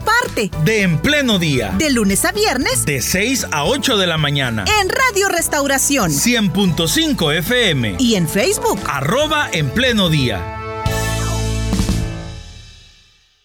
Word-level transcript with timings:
parte 0.00 0.50
de 0.64 0.82
En 0.82 0.98
Pleno 0.98 1.38
Día. 1.38 1.74
De 1.78 1.90
lunes 1.90 2.24
a 2.24 2.32
viernes. 2.32 2.84
De 2.84 3.00
6 3.00 3.48
a 3.50 3.64
8 3.64 3.96
de 3.96 4.06
la 4.06 4.18
mañana. 4.18 4.64
En 4.80 4.88
Radio 4.88 5.28
Restauración. 5.28 6.10
100.5 6.10 7.34
FM. 7.38 7.96
Y 7.98 8.14
en 8.14 8.28
Facebook. 8.28 8.80
Arroba 8.86 9.48
En 9.52 9.70
Pleno 9.70 10.08
Día. 10.08 10.40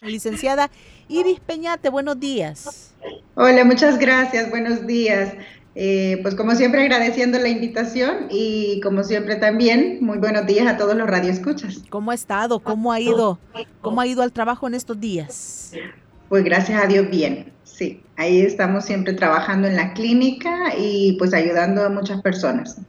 Licenciada 0.02 0.70
Iris 1.08 1.40
Peñate, 1.40 1.88
buenos 1.88 2.20
días. 2.20 2.94
Hola, 3.34 3.64
muchas 3.64 3.98
gracias, 3.98 4.48
buenos 4.48 4.86
días. 4.86 5.34
Eh, 5.74 6.18
pues 6.22 6.34
como 6.34 6.54
siempre 6.54 6.82
agradeciendo 6.82 7.38
la 7.38 7.48
invitación 7.48 8.26
y 8.30 8.80
como 8.80 9.04
siempre 9.04 9.36
también 9.36 9.98
muy 10.00 10.18
buenos 10.18 10.46
días 10.46 10.66
a 10.66 10.76
todos 10.76 10.94
los 10.96 11.08
radioescuchas. 11.08 11.82
¿Cómo 11.90 12.10
ha 12.10 12.14
estado? 12.14 12.60
¿Cómo 12.60 12.92
ha 12.92 13.00
ido? 13.00 13.38
¿Cómo 13.80 14.00
ha 14.00 14.06
ido 14.06 14.22
al 14.22 14.32
trabajo 14.32 14.68
en 14.68 14.74
estos 14.74 15.00
días? 15.00 15.72
Pues 16.30 16.44
gracias 16.44 16.80
a 16.80 16.86
Dios 16.86 17.10
bien, 17.10 17.52
sí. 17.64 18.00
Ahí 18.16 18.40
estamos 18.40 18.84
siempre 18.84 19.14
trabajando 19.14 19.66
en 19.66 19.74
la 19.74 19.94
clínica 19.94 20.76
y 20.78 21.16
pues 21.18 21.34
ayudando 21.34 21.82
a 21.82 21.88
muchas 21.88 22.22
personas. 22.22 22.80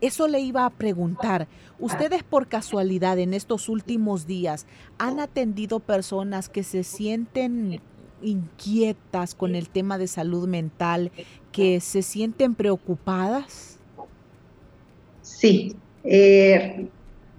Eso 0.00 0.26
le 0.28 0.40
iba 0.40 0.64
a 0.64 0.70
preguntar. 0.70 1.46
¿Ustedes 1.78 2.22
por 2.22 2.48
casualidad 2.48 3.18
en 3.18 3.34
estos 3.34 3.68
últimos 3.68 4.26
días 4.26 4.64
han 4.96 5.20
atendido 5.20 5.78
personas 5.78 6.48
que 6.48 6.62
se 6.62 6.84
sienten 6.84 7.82
inquietas 8.22 9.34
con 9.34 9.54
el 9.54 9.68
tema 9.68 9.98
de 9.98 10.06
salud 10.06 10.48
mental, 10.48 11.12
que 11.52 11.82
se 11.82 12.00
sienten 12.00 12.54
preocupadas? 12.54 13.78
Sí, 15.20 15.76
eh, 16.02 16.88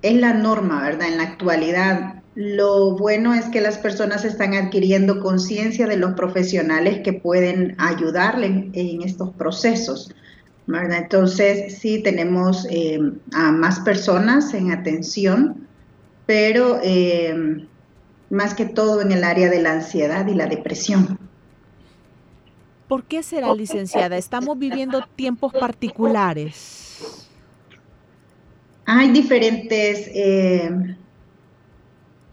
es 0.04 0.14
la 0.18 0.36
norma, 0.36 0.84
¿verdad? 0.84 1.08
En 1.08 1.18
la 1.18 1.24
actualidad. 1.24 2.22
Lo 2.40 2.92
bueno 2.92 3.34
es 3.34 3.46
que 3.46 3.62
las 3.62 3.80
personas 3.80 4.24
están 4.24 4.54
adquiriendo 4.54 5.22
conciencia 5.22 5.88
de 5.88 5.98
los 5.98 6.14
profesionales 6.14 7.00
que 7.04 7.12
pueden 7.12 7.74
ayudarle 7.80 8.70
en, 8.74 9.02
estos 9.02 9.32
procesos. 9.32 10.14
¿verdad? 10.68 11.00
Entonces, 11.00 11.80
sí, 11.80 12.04
tenemos 12.04 12.68
eh, 12.70 13.00
a 13.34 13.52
más 13.52 13.80
personas 13.80 14.54
en 14.54 14.72
atención, 14.72 15.68
pero 16.28 16.80
eh, 16.84 17.66
más 18.30 18.54
que 18.54 18.66
todo 18.66 19.02
en 19.02 19.12
el 19.14 19.24
área 19.24 19.50
de 19.50 19.60
la 19.60 19.72
ansiedad 19.72 20.28
y 20.28 20.36
la 20.36 20.46
depresión. 20.46 21.18
¿Por 22.88 23.06
qué 23.06 23.24
será, 23.24 23.52
licenciada? 23.56 24.16
Estamos 24.16 24.60
viviendo 24.60 25.04
tiempos 25.16 25.54
particulares. 25.54 27.28
Hay 28.86 29.10
diferentes 29.10 30.08
eh, 30.14 30.70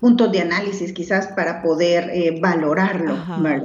puntos 0.04 0.30
de 0.32 0.40
análisis 0.40 0.92
quizás 0.92 1.28
para 1.28 1.62
poder 1.62 2.10
eh, 2.12 2.38
valorarlo. 2.38 3.16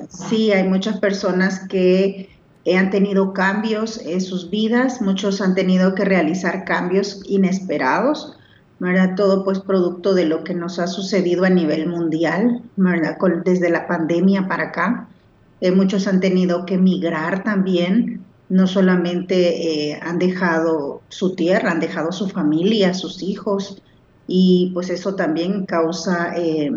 Sí, 0.10 0.54
hay 0.54 0.66
muchas 0.66 0.98
personas 0.98 1.68
que 1.68 2.30
han 2.78 2.90
tenido 2.92 3.34
cambios 3.34 4.00
en 4.06 4.22
sus 4.22 4.50
vidas, 4.50 5.02
muchos 5.02 5.42
han 5.42 5.54
tenido 5.54 5.96
que 5.96 6.06
realizar 6.06 6.64
cambios 6.64 7.22
inesperados 7.28 8.38
¿verdad? 8.80 9.16
Todo 9.16 9.44
pues 9.44 9.60
producto 9.60 10.14
de 10.14 10.26
lo 10.26 10.46
que 10.46 10.54
nos 10.54 10.80
ha 10.80 10.88
sucedido 10.88 11.44
a 11.44 11.50
nivel 11.50 11.88
mundial, 11.88 12.62
¿verdad? 12.78 13.18
desde 13.44 13.70
la 13.70 13.88
pandemia 13.88 14.48
para 14.48 14.70
acá. 14.70 15.10
Eh, 15.60 15.72
muchos 15.72 16.08
han 16.08 16.22
tenido 16.22 16.66
que 16.66 16.78
migrar 16.78 17.44
también, 17.44 18.24
no 18.48 18.66
solamente 18.66 19.92
eh, 19.92 20.00
han 20.02 20.18
dejado 20.18 21.02
su 21.10 21.36
tierra, 21.36 21.72
han 21.72 21.82
dejado 21.82 22.14
su 22.14 22.30
familia, 22.30 22.94
sus 22.94 23.22
hijos, 23.22 23.82
y 24.30 24.72
pues 24.74 24.90
eso 24.90 25.16
también 25.16 25.66
causa 25.66 26.34
eh, 26.38 26.72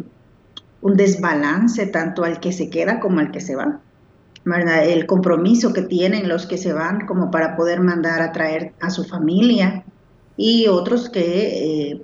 un 0.81 0.97
desbalance 0.97 1.87
tanto 1.87 2.25
al 2.25 2.41
que 2.41 2.51
se 2.53 2.71
queda 2.71 2.99
como 2.99 3.21
al 3.21 3.31
que 3.31 3.41
se 3.41 3.55
va. 3.55 3.81
¿verdad? 4.45 4.89
El 4.89 5.07
compromiso 5.07 5.73
que 5.73 5.83
tienen 5.83 6.29
los 6.29 6.47
que 6.47 6.59
se 6.59 6.73
van 6.73 7.07
como 7.07 7.31
para 7.31 7.55
poder 7.55 7.81
mandar 7.81 8.23
a 8.23 8.33
traer 8.33 8.73
a 8.81 8.91
su 8.91 9.05
familia, 9.05 9.85
y 10.37 10.67
otros 10.67 11.11
que 11.11 11.91
eh, 11.91 12.03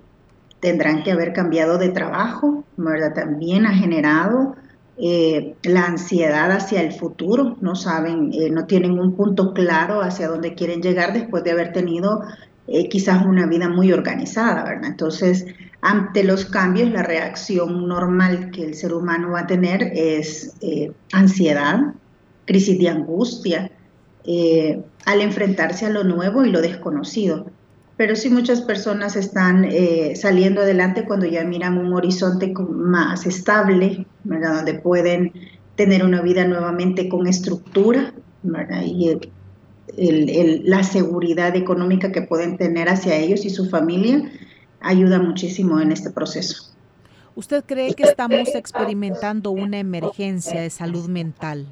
tendrán 0.61 1.03
que 1.03 1.13
haber 1.13 1.33
cambiado 1.33 1.79
de 1.79 1.89
trabajo, 1.89 2.65
¿verdad? 2.77 3.15
También 3.15 3.67
ha 3.67 3.75
generado 3.75 4.55
eh, 4.97 5.57
la 5.63 5.87
ansiedad 5.87 6.51
hacia 6.53 6.83
el 6.83 6.93
futuro, 6.93 7.57
no 7.61 7.75
saben, 7.75 8.31
no 8.53 8.67
tienen 8.67 8.99
un 8.99 9.15
punto 9.15 9.55
claro 9.55 10.03
hacia 10.03 10.29
dónde 10.29 10.55
quieren 10.55 10.83
llegar 10.83 11.13
después 11.13 11.45
de 11.45 11.53
haber 11.53 11.73
tenido 11.73 12.23
quizás 12.91 13.25
una 13.25 13.47
vida 13.47 13.69
muy 13.69 13.93
organizada, 13.93 14.65
¿verdad? 14.65 14.91
Entonces, 14.91 15.47
ante 15.81 16.25
los 16.25 16.45
cambios, 16.45 16.91
la 16.91 17.03
reacción 17.03 17.89
normal 17.89 18.51
que 18.51 18.65
el 18.65 18.75
ser 18.75 18.93
humano 18.93 19.31
va 19.31 19.41
a 19.41 19.47
tener 19.47 19.83
es 19.95 20.55
ansiedad, 21.13 21.95
crisis 22.45 22.79
de 22.79 22.89
angustia, 22.89 23.71
al 25.07 25.21
enfrentarse 25.21 25.87
a 25.87 25.91
lo 25.91 26.05
nuevo 26.05 26.45
y 26.45 26.51
lo 26.51 26.61
desconocido 26.61 27.47
pero 27.99 28.15
sí 28.15 28.31
muchas 28.31 28.63
personas 28.63 29.17
están 29.17 29.65
eh, 29.65 30.15
saliendo 30.15 30.61
adelante 30.61 31.05
cuando 31.05 31.27
ya 31.27 31.43
miran 31.45 31.77
un 31.77 31.93
horizonte 31.93 32.55
más 32.57 33.27
estable, 33.27 34.07
¿verdad? 34.23 34.55
donde 34.55 34.75
pueden 34.75 35.33
tener 35.75 36.05
una 36.05 36.23
vida 36.23 36.47
nuevamente 36.47 37.09
con 37.09 37.27
estructura 37.27 38.15
¿verdad? 38.45 38.83
y 38.87 39.19
la 39.99 40.83
seguridad 40.85 41.57
económica 41.57 42.13
que 42.13 42.23
pueden 42.23 42.57
tener 42.57 42.89
hacia 42.89 43.17
ellos 43.17 43.45
y 43.45 43.51
su 43.51 43.69
familia 43.69 44.31
ayuda 44.81 45.19
muchísimo 45.19 45.81
en 45.81 45.93
este 45.93 46.11
proceso. 46.11 46.73
¿Usted 47.35 47.65
cree 47.65 47.95
que 47.95 48.05
estamos 48.05 48.55
experimentando 48.55 49.51
una 49.51 49.79
emergencia 49.79 50.61
de 50.61 50.71
salud 50.71 51.09
mental? 51.09 51.67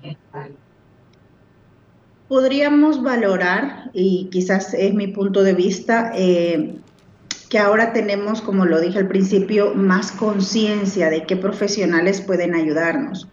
podríamos 2.28 3.02
valorar, 3.02 3.90
y 3.92 4.28
quizás 4.30 4.74
es 4.74 4.94
mi 4.94 5.08
punto 5.08 5.42
de 5.42 5.54
vista, 5.54 6.12
eh, 6.14 6.76
que 7.48 7.58
ahora 7.58 7.92
tenemos, 7.92 8.40
como 8.40 8.64
lo 8.64 8.80
dije 8.80 8.98
al 8.98 9.08
principio, 9.08 9.74
más 9.74 10.10
conciencia 10.10 11.10
de 11.10 11.24
qué 11.24 11.36
profesionales 11.36 12.20
pueden 12.20 12.54
ayudarnos. 12.54 13.28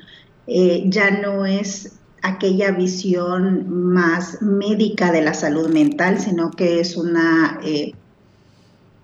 Eh, 0.46 0.84
ya 0.86 1.10
no 1.10 1.46
es 1.46 2.00
aquella 2.24 2.72
visión 2.72 3.70
más 3.70 4.42
médica 4.42 5.12
de 5.12 5.22
la 5.22 5.36
salud 5.36 5.70
mental, 5.70 6.20
sino 6.20 6.50
que 6.50 6.80
es 6.80 6.98
una, 6.98 7.60
eh, 7.64 7.94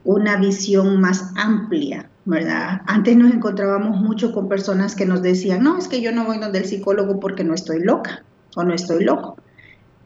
una 0.04 0.38
visión 0.38 1.00
más 1.00 1.32
amplia, 1.36 2.10
¿verdad? 2.26 2.82
Antes 2.88 3.16
nos 3.16 3.32
encontrábamos 3.32 4.02
mucho 4.02 4.32
con 4.32 4.50
personas 4.50 4.96
que 4.96 5.06
nos 5.06 5.22
decían, 5.22 5.62
no, 5.64 5.78
es 5.78 5.88
que 5.88 6.02
yo 6.02 6.12
no 6.12 6.26
voy 6.26 6.40
donde 6.40 6.60
el 6.60 6.66
psicólogo 6.66 7.20
porque 7.20 7.44
no 7.44 7.54
estoy 7.54 7.84
loca 7.84 8.24
o 8.56 8.64
no 8.64 8.74
estoy 8.74 9.04
loco 9.04 9.36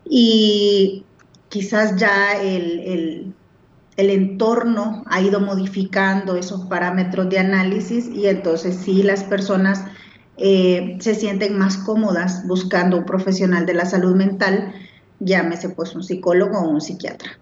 y 0.06 1.06
quizás 1.50 1.96
ya 1.96 2.42
el, 2.42 3.34
entorno 3.96 5.04
ha 5.08 5.22
ido 5.22 5.40
modificando 5.40 6.36
esos 6.36 6.66
parámetros 6.66 7.30
de 7.30 7.40
análisis 7.40 8.08
y 8.08 8.28
entonces 8.28 8.76
sí 8.76 9.04
las 9.04 9.24
personas 9.24 9.86
eh, 10.38 10.98
se 11.00 11.16
sienten 11.16 11.58
más 11.58 11.78
cómodas 11.78 12.48
buscando 12.48 12.98
un 12.98 13.06
profesional 13.06 13.66
de 13.66 13.74
la 13.74 13.86
salud 13.86 14.16
mental, 14.16 14.74
llámese 15.20 15.70
pues 15.70 15.96
un 15.96 16.04
psicólogo 16.04 16.60
o 16.60 16.70
un 16.70 16.82
psiquiatra. 16.82 17.38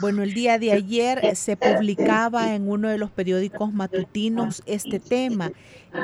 Bueno, 0.00 0.24
el 0.24 0.34
día 0.34 0.58
de 0.58 0.72
ayer 0.72 1.36
se 1.36 1.56
publicaba 1.56 2.56
en 2.56 2.68
uno 2.68 2.88
de 2.88 2.98
los 2.98 3.12
periódicos 3.12 3.72
matutinos 3.72 4.60
este 4.66 4.98
tema 4.98 5.52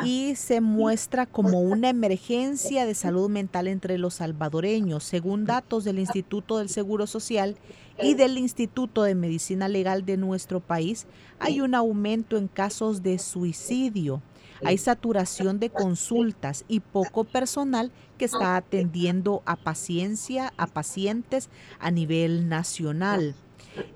y 0.05 0.37
se 0.37 0.61
muestra 0.61 1.27
como 1.27 1.61
una 1.61 1.89
emergencia 1.89 2.87
de 2.87 2.95
salud 2.95 3.29
mental 3.29 3.67
entre 3.67 3.99
los 3.99 4.15
salvadoreños. 4.15 5.03
Según 5.03 5.45
datos 5.45 5.83
del 5.83 5.99
Instituto 5.99 6.59
del 6.59 6.69
Seguro 6.69 7.09
Social 7.09 7.57
y 8.01 8.15
del 8.15 8.39
Instituto 8.39 9.03
de 9.03 9.17
Medicina 9.17 9.67
Legal 9.67 10.07
de 10.07 10.17
nuestro 10.17 10.61
país, 10.61 11.07
hay 11.41 11.61
un 11.61 11.75
aumento 11.75 12.37
en 12.37 12.47
casos 12.47 13.03
de 13.03 13.19
suicidio. 13.19 14.23
Hay 14.65 14.79
saturación 14.79 15.59
de 15.59 15.71
consultas 15.71 16.65
y 16.69 16.81
poco 16.81 17.25
personal 17.25 17.91
que 18.19 18.27
está 18.27 18.57
atendiendo 18.57 19.43
a 19.47 19.57
paciencia, 19.57 20.53
a 20.57 20.67
pacientes 20.67 21.49
a 21.79 21.91
nivel 21.91 22.49
nacional. 22.49 23.35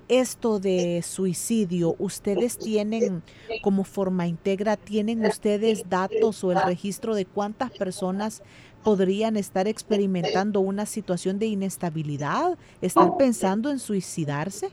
Esto 0.07 0.59
de 0.59 1.01
suicidio, 1.03 1.95
¿ustedes 1.99 2.57
tienen 2.57 3.23
como 3.61 3.83
forma 3.83 4.27
integra, 4.27 4.77
tienen 4.77 5.25
ustedes 5.25 5.89
datos 5.89 6.43
o 6.43 6.51
el 6.51 6.61
registro 6.61 7.13
de 7.13 7.25
cuántas 7.25 7.71
personas 7.71 8.41
podrían 8.83 9.35
estar 9.35 9.67
experimentando 9.67 10.59
una 10.59 10.85
situación 10.85 11.39
de 11.39 11.47
inestabilidad, 11.47 12.57
estar 12.81 13.17
pensando 13.17 13.71
en 13.71 13.79
suicidarse? 13.79 14.69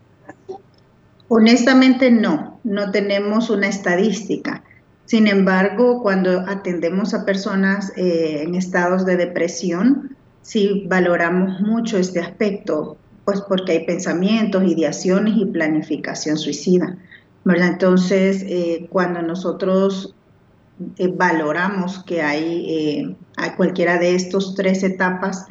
Honestamente 1.28 2.10
no, 2.10 2.60
no 2.62 2.90
tenemos 2.90 3.48
una 3.48 3.68
estadística. 3.68 4.62
Sin 5.12 5.26
embargo, 5.26 6.00
cuando 6.02 6.40
atendemos 6.48 7.12
a 7.12 7.26
personas 7.26 7.92
eh, 7.98 8.44
en 8.44 8.54
estados 8.54 9.04
de 9.04 9.18
depresión, 9.18 10.16
sí 10.40 10.86
valoramos 10.88 11.60
mucho 11.60 11.98
este 11.98 12.18
aspecto, 12.18 12.96
pues 13.26 13.42
porque 13.42 13.72
hay 13.72 13.84
pensamientos, 13.84 14.64
ideaciones 14.64 15.34
y 15.36 15.44
planificación 15.44 16.38
suicida. 16.38 16.96
¿verdad? 17.44 17.72
Entonces, 17.72 18.42
eh, 18.48 18.86
cuando 18.88 19.20
nosotros 19.20 20.14
eh, 20.96 21.12
valoramos 21.14 22.02
que 22.04 22.22
hay, 22.22 23.14
hay 23.36 23.50
cualquiera 23.50 23.98
de 23.98 24.14
estos 24.14 24.54
tres 24.54 24.82
etapas, 24.82 25.44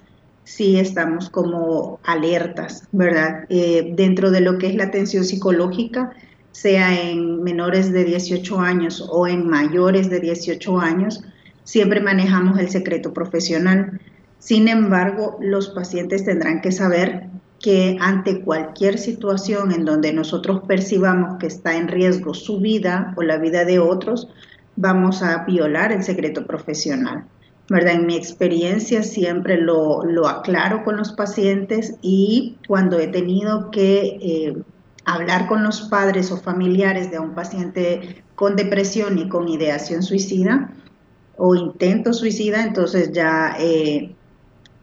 sí 0.44 0.80
estamos 0.80 1.30
como 1.30 2.00
alertas, 2.04 2.88
¿verdad? 2.92 3.48
Dentro 3.48 4.32
de 4.32 4.42
lo 4.42 4.58
que 4.58 4.66
es 4.66 4.76
la 4.76 4.86
atención 4.86 5.24
psicológica, 5.24 6.14
sea 6.52 7.10
en 7.10 7.44
menores 7.44 7.92
de 7.92 8.04
18 8.04 8.60
años 8.60 9.08
o 9.10 9.28
en 9.28 9.48
mayores 9.48 10.10
de 10.10 10.20
18 10.20 10.80
años, 10.80 11.24
siempre 11.64 12.02
manejamos 12.02 12.60
el 12.60 12.70
secreto 12.70 13.14
profesional. 13.14 14.00
Sin 14.40 14.68
embargo, 14.68 15.38
los 15.42 15.70
pacientes 15.70 16.26
tendrán 16.26 16.62
que 16.62 16.72
saber 16.72 17.28
que 17.60 17.98
ante 18.00 18.42
cualquier 18.42 18.98
situación 18.98 19.72
en 19.72 19.86
donde 19.86 20.14
nosotros 20.14 20.62
percibamos 20.68 21.38
que 21.40 21.48
está 21.48 21.78
en 21.78 21.88
riesgo 21.88 22.34
su 22.34 22.60
vida 22.60 23.14
o 23.18 23.22
la 23.22 23.38
vida 23.38 23.66
de 23.66 23.80
otros, 23.80 24.28
vamos 24.76 25.22
a 25.22 25.46
violar 25.46 25.92
el 25.92 26.04
secreto 26.04 26.46
profesional. 26.46 27.26
¿verdad? 27.70 27.94
En 27.94 28.06
mi 28.06 28.18
experiencia 28.18 29.02
siempre 29.02 29.58
lo, 29.58 30.04
aclaro 30.28 30.84
con 30.84 30.98
los 30.98 31.14
pacientes 31.14 31.96
y 32.02 32.58
cuando 32.68 33.00
he 33.00 33.08
tenido 33.08 33.72
que 33.72 34.18
eh, 34.22 34.56
hablar 35.06 35.48
con 35.48 35.64
los 35.64 35.82
padres 35.84 36.32
o 36.32 36.38
familiares 36.38 37.12
de 37.12 37.20
un 37.20 37.34
paciente 37.34 38.24
con 38.36 38.56
depresión 38.56 39.18
y 39.18 39.30
con 39.30 39.48
ideación 39.48 40.04
suicida 40.04 40.72
o 41.38 41.56
intento 41.56 42.14
suicida, 42.14 42.64
entonces 42.64 43.12
ya 43.12 43.56
eh, 43.60 44.14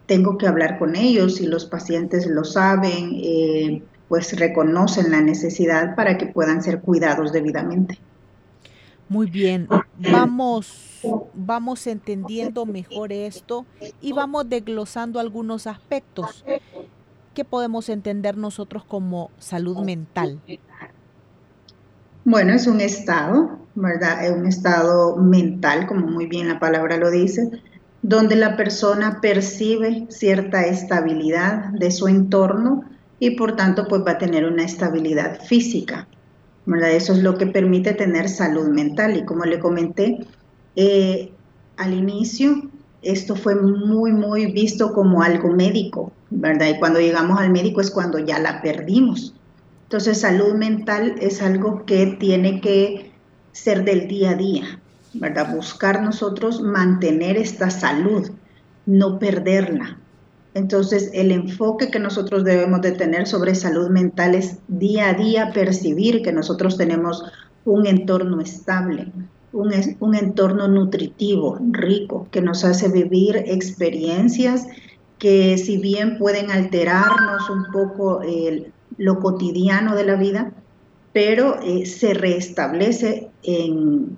tengo 0.05 0.37
que 0.37 0.47
hablar 0.47 0.77
con 0.77 0.95
ellos 0.95 1.39
y 1.39 1.47
los 1.47 1.65
pacientes 1.65 2.25
lo 2.27 2.43
saben, 2.43 3.13
eh, 3.15 3.81
pues 4.07 4.37
reconocen 4.37 5.11
la 5.11 5.21
necesidad 5.21 5.95
para 5.95 6.17
que 6.17 6.25
puedan 6.25 6.63
ser 6.63 6.81
cuidados 6.81 7.31
debidamente. 7.31 7.99
Muy 9.07 9.29
bien, 9.29 9.67
vamos, 10.11 11.01
vamos 11.33 11.87
entendiendo 11.87 12.65
mejor 12.65 13.11
esto 13.11 13.65
y 14.01 14.13
vamos 14.13 14.47
desglosando 14.49 15.19
algunos 15.19 15.65
aspectos 15.65 16.43
que 17.39 17.45
podemos 17.45 17.87
entender 17.87 18.35
nosotros 18.35 18.83
como 18.83 19.31
salud 19.37 19.77
mental. 19.77 20.41
Bueno, 22.25 22.51
es 22.51 22.67
un 22.67 22.81
estado, 22.81 23.59
¿verdad? 23.75 24.25
Es 24.25 24.31
un 24.33 24.45
estado 24.45 25.15
mental, 25.15 25.87
como 25.87 26.05
muy 26.05 26.25
bien 26.25 26.49
la 26.49 26.59
palabra 26.59 26.97
lo 26.97 27.09
dice, 27.09 27.49
donde 28.01 28.35
la 28.35 28.57
persona 28.57 29.21
percibe 29.21 30.07
cierta 30.09 30.65
estabilidad 30.65 31.69
de 31.69 31.91
su 31.91 32.09
entorno 32.09 32.83
y 33.19 33.37
por 33.37 33.55
tanto 33.55 33.87
pues 33.87 34.01
va 34.05 34.11
a 34.11 34.17
tener 34.17 34.45
una 34.45 34.65
estabilidad 34.65 35.39
física. 35.39 36.09
Eso 36.91 37.13
es 37.13 37.23
lo 37.23 37.37
que 37.37 37.47
permite 37.47 37.93
tener 37.93 38.27
salud 38.27 38.67
mental. 38.67 39.15
Y 39.15 39.23
como 39.23 39.45
le 39.45 39.59
comenté 39.59 40.27
eh, 40.75 41.31
al 41.77 41.93
inicio, 41.93 42.69
esto 43.01 43.37
fue 43.37 43.55
muy, 43.55 44.11
muy 44.11 44.51
visto 44.51 44.91
como 44.91 45.23
algo 45.23 45.53
médico, 45.53 46.11
¿verdad? 46.29 46.67
Y 46.69 46.79
cuando 46.79 46.99
llegamos 46.99 47.39
al 47.39 47.51
médico 47.51 47.81
es 47.81 47.91
cuando 47.91 48.19
ya 48.19 48.39
la 48.39 48.61
perdimos. 48.61 49.33
Entonces, 49.83 50.21
salud 50.21 50.53
mental 50.53 51.15
es 51.19 51.41
algo 51.41 51.85
que 51.85 52.17
tiene 52.19 52.61
que 52.61 53.11
ser 53.51 53.83
del 53.83 54.07
día 54.07 54.31
a 54.31 54.35
día, 54.35 54.79
¿verdad? 55.13 55.55
Buscar 55.55 56.03
nosotros 56.03 56.61
mantener 56.61 57.37
esta 57.37 57.69
salud, 57.69 58.29
no 58.85 59.17
perderla, 59.17 59.97
entonces, 60.53 61.11
el 61.13 61.31
enfoque 61.31 61.91
que 61.91 61.99
nosotros 61.99 62.43
debemos 62.43 62.81
de 62.81 62.91
tener 62.91 63.27
sobre 63.27 63.55
salud 63.55 63.89
mental 63.89 64.35
es 64.35 64.57
día 64.67 65.09
a 65.09 65.13
día 65.13 65.51
percibir 65.53 66.21
que 66.21 66.31
nosotros 66.31 66.77
tenemos 66.77 67.23
un 67.65 67.85
entorno 67.85 68.41
estable, 68.41 69.11
un, 69.53 69.71
un 69.99 70.15
entorno 70.15 70.67
nutritivo, 70.67 71.59
rico, 71.71 72.27
que 72.31 72.41
nos 72.41 72.65
hace 72.65 72.89
vivir 72.89 73.37
experiencias 73.45 74.65
que 75.19 75.57
si 75.57 75.77
bien 75.77 76.17
pueden 76.17 76.49
alterarnos 76.49 77.49
un 77.49 77.65
poco 77.71 78.21
lo 78.97 79.19
cotidiano 79.19 79.95
de 79.95 80.05
la 80.05 80.15
vida, 80.15 80.53
pero 81.13 81.59
eh, 81.61 81.85
se 81.85 82.13
restablece 82.13 83.29
en, 83.43 84.17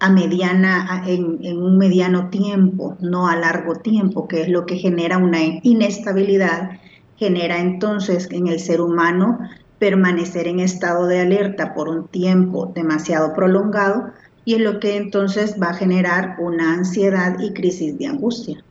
a 0.00 0.10
mediana, 0.10 1.04
en, 1.06 1.62
un 1.62 1.78
mediano 1.78 2.30
tiempo, 2.30 2.96
no 3.00 3.28
a 3.28 3.36
largo 3.36 3.76
tiempo, 3.76 4.28
que 4.28 4.42
es 4.42 4.48
lo 4.48 4.64
que 4.64 4.76
genera 4.76 5.18
una 5.18 5.40
inestabilidad, 5.62 6.78
genera 7.16 7.58
entonces 7.58 8.28
en 8.30 8.46
el 8.46 8.60
ser 8.60 8.80
humano 8.80 9.38
permanecer 9.78 10.46
en 10.46 10.60
estado 10.60 11.06
de 11.06 11.20
alerta 11.20 11.74
por 11.74 11.88
un 11.88 12.08
tiempo 12.08 12.72
demasiado 12.74 13.32
prolongado 13.32 14.10
y 14.44 14.54
es 14.54 14.60
lo 14.60 14.80
que 14.80 14.96
entonces 14.96 15.56
va 15.60 15.70
a 15.70 15.74
generar 15.74 16.36
una 16.38 16.74
ansiedad 16.74 17.38
y 17.38 17.52
crisis 17.52 17.98
de 17.98 18.06
angustia. 18.06 18.64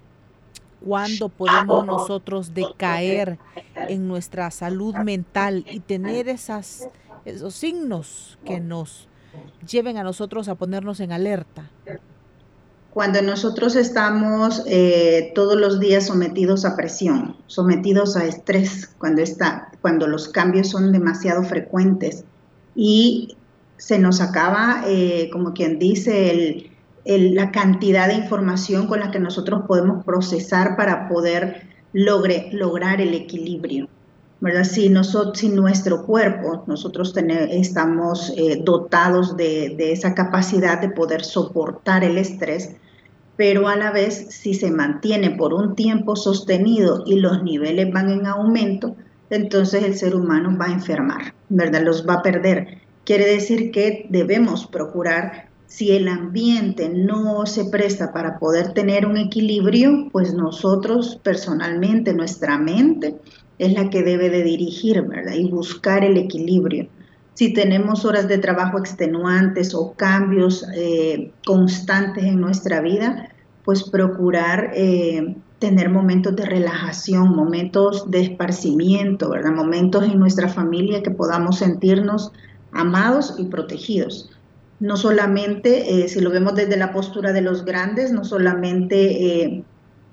¿Cuándo 0.87 1.27
podemos 1.27 1.85
nosotros 1.85 2.53
decaer 2.53 3.37
en 3.75 4.07
nuestra 4.07 4.49
salud 4.51 4.95
mental 4.95 5.65
y 5.69 5.81
tener 5.81 6.29
esas, 6.29 6.87
esos 7.25 7.55
signos 7.55 8.39
que 8.45 8.61
nos 8.61 9.09
lleven 9.69 9.97
a 9.97 10.03
nosotros 10.03 10.47
a 10.47 10.55
ponernos 10.55 11.01
en 11.01 11.11
alerta? 11.11 11.69
Cuando 12.93 13.21
nosotros 13.21 13.75
estamos 13.75 14.63
eh, 14.65 15.33
todos 15.35 15.59
los 15.59 15.81
días 15.81 16.07
sometidos 16.07 16.63
a 16.63 16.77
presión, 16.77 17.35
sometidos 17.47 18.15
a 18.15 18.25
estrés, 18.25 18.87
cuando, 18.97 19.21
está, 19.21 19.69
cuando 19.81 20.07
los 20.07 20.29
cambios 20.29 20.69
son 20.69 20.93
demasiado 20.93 21.43
frecuentes 21.43 22.23
y 22.75 23.35
se 23.75 23.99
nos 23.99 24.21
acaba, 24.21 24.83
eh, 24.87 25.29
como 25.33 25.53
quien 25.53 25.79
dice, 25.79 26.66
la 27.07 27.51
cantidad 27.51 28.07
de 28.07 28.15
información 28.15 28.87
con 28.87 28.99
la 28.99 29.11
que 29.11 29.19
nosotros 29.19 29.63
podemos 29.67 30.03
procesar 30.03 30.75
para 30.75 31.07
poder 31.07 31.67
logre, 31.93 32.49
lograr 32.51 33.01
el 33.01 33.13
equilibrio. 33.13 33.87
¿verdad? 34.39 34.65
Si, 34.65 34.89
nosotros, 34.89 35.39
si 35.39 35.49
nuestro 35.49 36.05
cuerpo, 36.05 36.63
nosotros 36.67 37.13
estamos 37.17 38.33
eh, 38.37 38.61
dotados 38.63 39.35
de, 39.35 39.73
de, 39.77 39.91
esa 39.91 40.13
capacidad 40.13 40.79
de 40.79 40.89
poder 40.89 41.23
soportar 41.23 42.03
el 42.03 42.17
estrés, 42.17 42.75
pero 43.35 43.67
a 43.67 43.75
la 43.75 43.91
vez 43.91 44.27
si 44.29 44.53
se 44.53 44.69
mantiene 44.69 45.31
por 45.31 45.53
un 45.53 45.75
tiempo 45.75 46.15
sostenido 46.15 47.03
y 47.05 47.19
los 47.19 47.43
niveles 47.43 47.91
van 47.91 48.09
en 48.09 48.27
aumento, 48.27 48.95
entonces 49.29 49.83
el 49.83 49.95
ser 49.95 50.15
humano 50.15 50.57
va 50.59 50.65
a 50.65 50.73
enfermar, 50.73 51.33
¿verdad? 51.49 51.81
Los 51.81 52.07
va 52.07 52.15
a 52.15 52.23
perder. 52.23 52.79
Quiere 53.05 53.25
decir 53.25 53.71
que 53.71 54.05
debemos 54.09 54.67
procurar, 54.67 55.49
si 55.67 55.91
el 55.91 56.07
ambiente 56.07 56.89
no 56.89 57.45
se 57.45 57.65
presta 57.65 58.13
para 58.13 58.39
poder 58.39 58.73
tener 58.73 59.05
un 59.05 59.17
equilibrio, 59.17 60.07
pues 60.11 60.33
nosotros 60.33 61.19
personalmente, 61.21 62.13
nuestra 62.13 62.57
mente, 62.57 63.15
es 63.59 63.73
la 63.73 63.89
que 63.89 64.01
debe 64.01 64.29
de 64.29 64.43
dirigir, 64.43 65.01
¿verdad? 65.01 65.33
Y 65.33 65.49
buscar 65.49 66.05
el 66.05 66.17
equilibrio. 66.17 66.87
Si 67.33 67.53
tenemos 67.53 68.05
horas 68.05 68.27
de 68.27 68.37
trabajo 68.37 68.79
extenuantes 68.79 69.75
o 69.75 69.93
cambios 69.93 70.65
eh, 70.75 71.31
constantes 71.45 72.23
en 72.23 72.39
nuestra 72.39 72.81
vida, 72.81 73.29
pues 73.63 73.83
procurar 73.83 74.71
eh, 74.73 75.35
tener 75.59 75.89
momentos 75.89 76.35
de 76.35 76.45
relajación, 76.45 77.35
momentos 77.35 78.09
de 78.09 78.21
esparcimiento, 78.21 79.29
¿verdad? 79.29 79.51
Momentos 79.51 80.05
en 80.05 80.17
nuestra 80.17 80.47
familia 80.47 81.03
que 81.03 81.11
podamos 81.11 81.59
sentirnos 81.59 82.31
amados 82.71 83.35
y 83.37 83.45
protegidos. 83.45 84.29
No 84.79 84.97
solamente, 84.97 86.03
eh, 86.03 86.07
si 86.07 86.19
lo 86.19 86.29
vemos 86.29 86.55
desde 86.55 86.77
la 86.77 86.91
postura 86.91 87.33
de 87.33 87.41
los 87.41 87.65
grandes, 87.65 88.11
no 88.11 88.23
solamente 88.23 89.63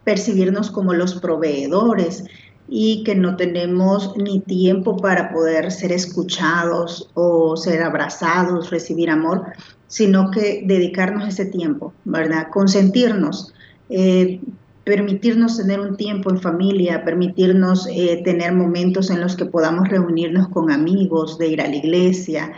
percibirnos 0.05 0.71
como 0.71 0.95
los 0.95 1.15
proveedores, 1.17 2.25
y 2.69 3.05
que 3.05 3.15
no 3.15 3.37
tenemos 3.37 4.17
ni 4.17 4.41
tiempo 4.41 4.97
para 4.97 5.33
poder 5.33 5.71
ser 5.71 5.93
escuchados 5.93 7.11
o 7.15 7.57
ser 7.57 7.83
abrazados, 7.83 8.71
recibir 8.71 9.11
amor, 9.11 9.45
sino 9.87 10.31
que 10.31 10.63
dedicarnos 10.67 11.29
ese 11.29 11.47
tiempo, 11.47 11.93
¿verdad? 12.05 12.49
Consentirnos, 12.51 13.53
eh, 13.91 14.41
permitirnos 14.85 15.59
tener 15.59 15.81
un 15.81 15.97
tiempo 15.97 16.31
en 16.31 16.41
familia, 16.41 17.05
permitirnos 17.05 17.87
eh, 17.91 18.23
tener 18.25 18.53
momentos 18.53 19.11
en 19.11 19.21
los 19.21 19.37
que 19.37 19.45
podamos 19.45 19.89
reunirnos 19.89 20.49
con 20.49 20.71
amigos, 20.71 21.39
de 21.39 21.49
ir 21.49 21.61
a 21.61 21.69
la 21.69 21.77
iglesia, 21.77 22.53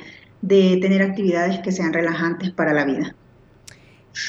de 0.47 0.79
tener 0.81 1.03
actividades 1.03 1.59
que 1.59 1.73
sean 1.73 1.93
relajantes 1.93 2.53
para 2.53 2.73
la 2.73 2.85
vida. 2.85 3.17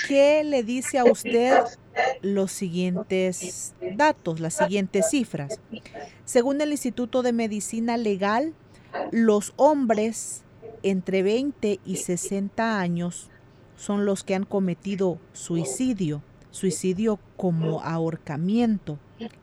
¿Qué 0.07 0.43
le 0.43 0.63
dice 0.63 0.97
a 0.97 1.05
usted 1.05 1.59
los 2.21 2.51
siguientes 2.51 3.75
datos, 3.95 4.39
las 4.39 4.55
siguientes 4.55 5.11
cifras? 5.11 5.59
Según 6.25 6.59
el 6.59 6.71
Instituto 6.71 7.21
de 7.21 7.33
Medicina 7.33 7.97
Legal, 7.97 8.53
los 9.11 9.53
hombres 9.57 10.43
entre 10.81 11.21
20 11.21 11.79
y 11.85 11.95
60 11.97 12.79
años 12.79 13.29
son 13.75 14.05
los 14.05 14.23
que 14.23 14.33
han 14.33 14.43
cometido 14.43 15.19
suicidio, 15.33 16.23
suicidio 16.49 17.19
como 17.37 17.81
ahorcamiento, 17.83 18.97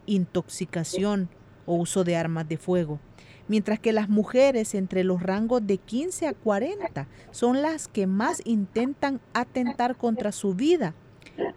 intoxicación 0.07 1.28
o 1.66 1.76
uso 1.76 2.02
de 2.02 2.16
armas 2.16 2.49
de 2.49 2.57
fuego, 2.57 2.99
mientras 3.48 3.78
que 3.80 3.92
las 3.92 4.08
mujeres 4.08 4.74
entre 4.74 5.04
los 5.04 5.22
rangos 5.22 5.66
de 5.66 5.78
15 5.78 6.28
a 6.28 6.34
40 6.34 7.08
son 7.30 7.62
las 7.62 7.88
que 7.88 8.06
más 8.06 8.40
intentan 8.44 9.20
atentar 9.32 9.96
contra 9.96 10.32
su 10.32 10.54
vida, 10.54 10.94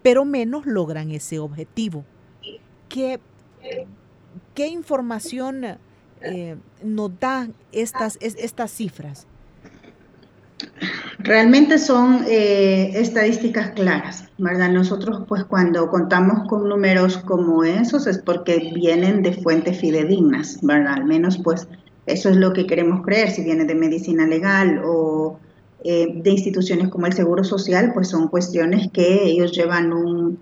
pero 0.02 0.24
menos 0.24 0.66
logran 0.66 1.10
ese 1.10 1.38
objetivo. 1.38 2.04
¿Qué, 2.88 3.20
qué 4.54 4.66
información 4.66 5.78
eh, 6.20 6.56
nos 6.82 7.20
dan 7.20 7.54
estas, 7.70 8.18
estas 8.20 8.72
cifras? 8.72 9.27
Realmente 11.18 11.78
son 11.78 12.24
eh, 12.28 12.92
estadísticas 12.94 13.70
claras, 13.70 14.24
¿verdad? 14.38 14.70
Nosotros 14.70 15.22
pues 15.28 15.44
cuando 15.44 15.88
contamos 15.88 16.48
con 16.48 16.68
números 16.68 17.18
como 17.18 17.64
esos 17.64 18.06
es 18.06 18.18
porque 18.18 18.70
vienen 18.74 19.22
de 19.22 19.32
fuentes 19.32 19.78
fidedignas, 19.78 20.58
¿verdad? 20.62 20.94
Al 20.94 21.04
menos 21.04 21.38
pues 21.38 21.68
eso 22.06 22.28
es 22.28 22.36
lo 22.36 22.52
que 22.52 22.66
queremos 22.66 23.04
creer, 23.04 23.30
si 23.30 23.42
viene 23.42 23.64
de 23.64 23.74
medicina 23.74 24.26
legal 24.26 24.80
o 24.84 25.38
eh, 25.84 26.06
de 26.22 26.30
instituciones 26.30 26.88
como 26.88 27.06
el 27.06 27.12
Seguro 27.12 27.44
Social, 27.44 27.92
pues 27.92 28.08
son 28.08 28.28
cuestiones 28.28 28.88
que 28.92 29.24
ellos 29.24 29.52
llevan 29.52 29.92
un 29.92 30.38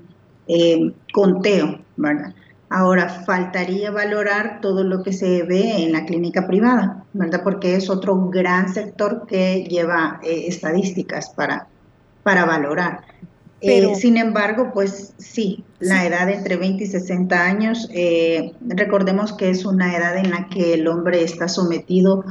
conteo, 1.13 1.81
¿verdad? 1.97 2.33
Ahora, 2.69 3.09
faltaría 3.09 3.93
valorar 3.93 4.61
todo 4.61 4.83
lo 4.83 5.03
que 5.05 5.13
se 5.13 5.45
ve 5.45 5.85
en 5.85 5.93
la 5.93 6.05
clínica 6.05 6.49
privada, 6.49 7.05
¿verdad? 7.13 7.43
Porque 7.45 7.77
es 7.77 7.89
otro 7.89 8.29
gran 8.29 8.73
sector 8.73 9.25
que 9.27 9.65
lleva 9.65 10.21
eh, 10.25 10.47
estadísticas 10.49 11.31
para, 11.31 11.69
para 12.25 12.45
valorar. 12.45 13.03
Eh, 13.61 13.95
sin 13.95 14.17
embargo, 14.17 14.73
pues 14.75 15.15
sí, 15.17 15.65
la 15.79 16.05
edad 16.05 16.29
entre 16.29 16.57
20 16.57 16.85
y 16.85 16.87
60 16.87 17.41
años, 17.41 17.89
eh, 17.93 18.53
recordemos 18.67 19.33
que 19.33 19.51
es 19.51 19.65
una 19.65 19.97
edad 19.97 20.17
en 20.17 20.31
la 20.31 20.49
que 20.49 20.75
el 20.75 20.89
hombre 20.89 21.23
está 21.23 21.49
sometido, 21.49 22.25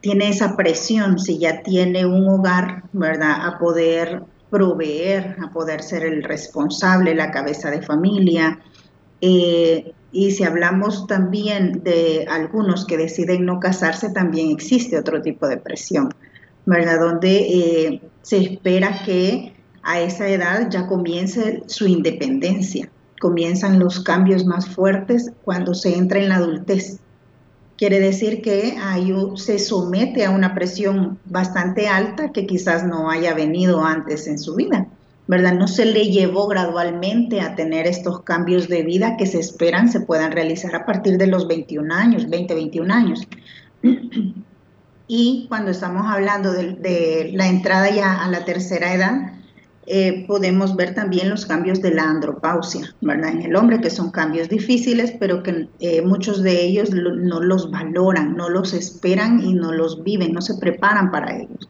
tiene 0.00 0.28
esa 0.28 0.56
presión, 0.56 1.18
si 1.18 1.38
ya 1.38 1.62
tiene 1.62 2.06
un 2.06 2.28
hogar, 2.28 2.84
¿verdad? 2.92 3.46
A 3.46 3.58
poder 3.58 4.22
proveer, 4.48 5.36
a 5.44 5.52
poder 5.52 5.82
ser 5.82 6.04
el 6.04 6.22
responsable, 6.22 7.14
la 7.14 7.30
cabeza 7.30 7.70
de 7.70 7.82
familia, 7.82 8.60
eh, 9.26 9.94
y 10.12 10.32
si 10.32 10.44
hablamos 10.44 11.06
también 11.06 11.82
de 11.82 12.26
algunos 12.28 12.84
que 12.84 12.98
deciden 12.98 13.46
no 13.46 13.58
casarse, 13.58 14.10
también 14.10 14.50
existe 14.50 14.98
otro 14.98 15.22
tipo 15.22 15.48
de 15.48 15.56
presión, 15.56 16.10
¿verdad? 16.66 17.00
Donde 17.00 17.36
eh, 17.38 18.02
se 18.20 18.36
espera 18.36 19.02
que 19.02 19.54
a 19.82 19.98
esa 20.00 20.28
edad 20.28 20.68
ya 20.70 20.86
comience 20.86 21.62
su 21.68 21.86
independencia, 21.86 22.90
comienzan 23.18 23.78
los 23.78 24.00
cambios 24.00 24.44
más 24.44 24.68
fuertes 24.68 25.32
cuando 25.42 25.72
se 25.72 25.96
entra 25.96 26.20
en 26.20 26.28
la 26.28 26.36
adultez. 26.36 26.98
Quiere 27.78 27.98
decir 27.98 28.42
que 28.42 28.76
se 29.36 29.58
somete 29.58 30.26
a 30.26 30.30
una 30.30 30.54
presión 30.54 31.18
bastante 31.24 31.88
alta 31.88 32.30
que 32.30 32.46
quizás 32.46 32.84
no 32.84 33.10
haya 33.10 33.32
venido 33.32 33.82
antes 33.82 34.26
en 34.26 34.38
su 34.38 34.54
vida. 34.54 34.86
¿Verdad? 35.26 35.54
No 35.54 35.68
se 35.68 35.86
le 35.86 36.06
llevó 36.06 36.46
gradualmente 36.46 37.40
a 37.40 37.54
tener 37.54 37.86
estos 37.86 38.22
cambios 38.22 38.68
de 38.68 38.82
vida 38.82 39.16
que 39.16 39.26
se 39.26 39.40
esperan 39.40 39.90
se 39.90 40.00
puedan 40.00 40.32
realizar 40.32 40.74
a 40.74 40.84
partir 40.84 41.16
de 41.16 41.26
los 41.26 41.48
21 41.48 41.94
años, 41.94 42.28
20, 42.28 42.54
21 42.54 42.92
años. 42.94 43.26
Y 45.06 45.46
cuando 45.48 45.70
estamos 45.70 46.06
hablando 46.06 46.52
de, 46.52 47.30
la 47.34 47.46
entrada 47.46 47.90
ya 47.90 48.24
a 48.24 48.30
la 48.30 48.44
tercera 48.44 48.94
edad, 48.94 49.32
eh, 49.86 50.24
podemos 50.26 50.76
ver 50.76 50.94
también 50.94 51.28
los 51.28 51.44
cambios 51.44 51.82
de 51.82 51.92
la 51.92 52.04
andropausia, 52.04 52.94
¿verdad? 53.02 53.32
En 53.32 53.42
el 53.42 53.54
hombre, 53.54 53.82
que 53.82 53.90
son 53.90 54.10
cambios 54.10 54.48
difíciles, 54.48 55.12
pero 55.20 55.42
que 55.42 55.68
eh, 55.80 56.00
muchos 56.00 56.42
de 56.42 56.64
ellos 56.64 56.90
no 56.90 57.40
los 57.40 57.70
valoran, 57.70 58.34
no 58.34 58.48
los 58.48 58.72
esperan 58.72 59.44
y 59.44 59.52
no 59.52 59.72
los 59.72 60.02
viven, 60.02 60.32
no 60.32 60.40
se 60.40 60.54
preparan 60.54 61.10
para 61.10 61.36
ellos. 61.36 61.68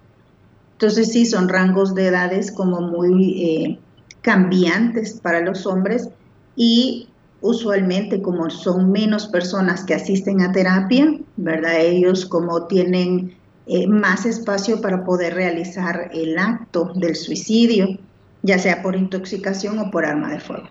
Entonces 0.74 1.12
sí, 1.12 1.24
son 1.24 1.48
rangos 1.48 1.94
de 1.94 2.08
edades 2.08 2.50
como 2.50 2.80
muy 2.80 3.42
eh, 3.42 3.78
cambiantes 4.22 5.20
para 5.20 5.40
los 5.40 5.66
hombres 5.66 6.08
y 6.56 7.08
usualmente 7.40 8.22
como 8.22 8.50
son 8.50 8.90
menos 8.90 9.26
personas 9.28 9.84
que 9.84 9.94
asisten 9.94 10.40
a 10.40 10.50
terapia, 10.50 11.18
¿verdad? 11.36 11.80
Ellos 11.80 12.26
como 12.26 12.66
tienen 12.66 13.36
eh, 13.66 13.86
más 13.86 14.26
espacio 14.26 14.80
para 14.80 15.04
poder 15.04 15.34
realizar 15.34 16.10
el 16.12 16.38
acto 16.38 16.92
del 16.94 17.14
suicidio, 17.14 17.98
ya 18.42 18.58
sea 18.58 18.82
por 18.82 18.96
intoxicación 18.96 19.78
o 19.78 19.90
por 19.90 20.04
arma 20.04 20.30
de 20.30 20.40
fuego. 20.40 20.68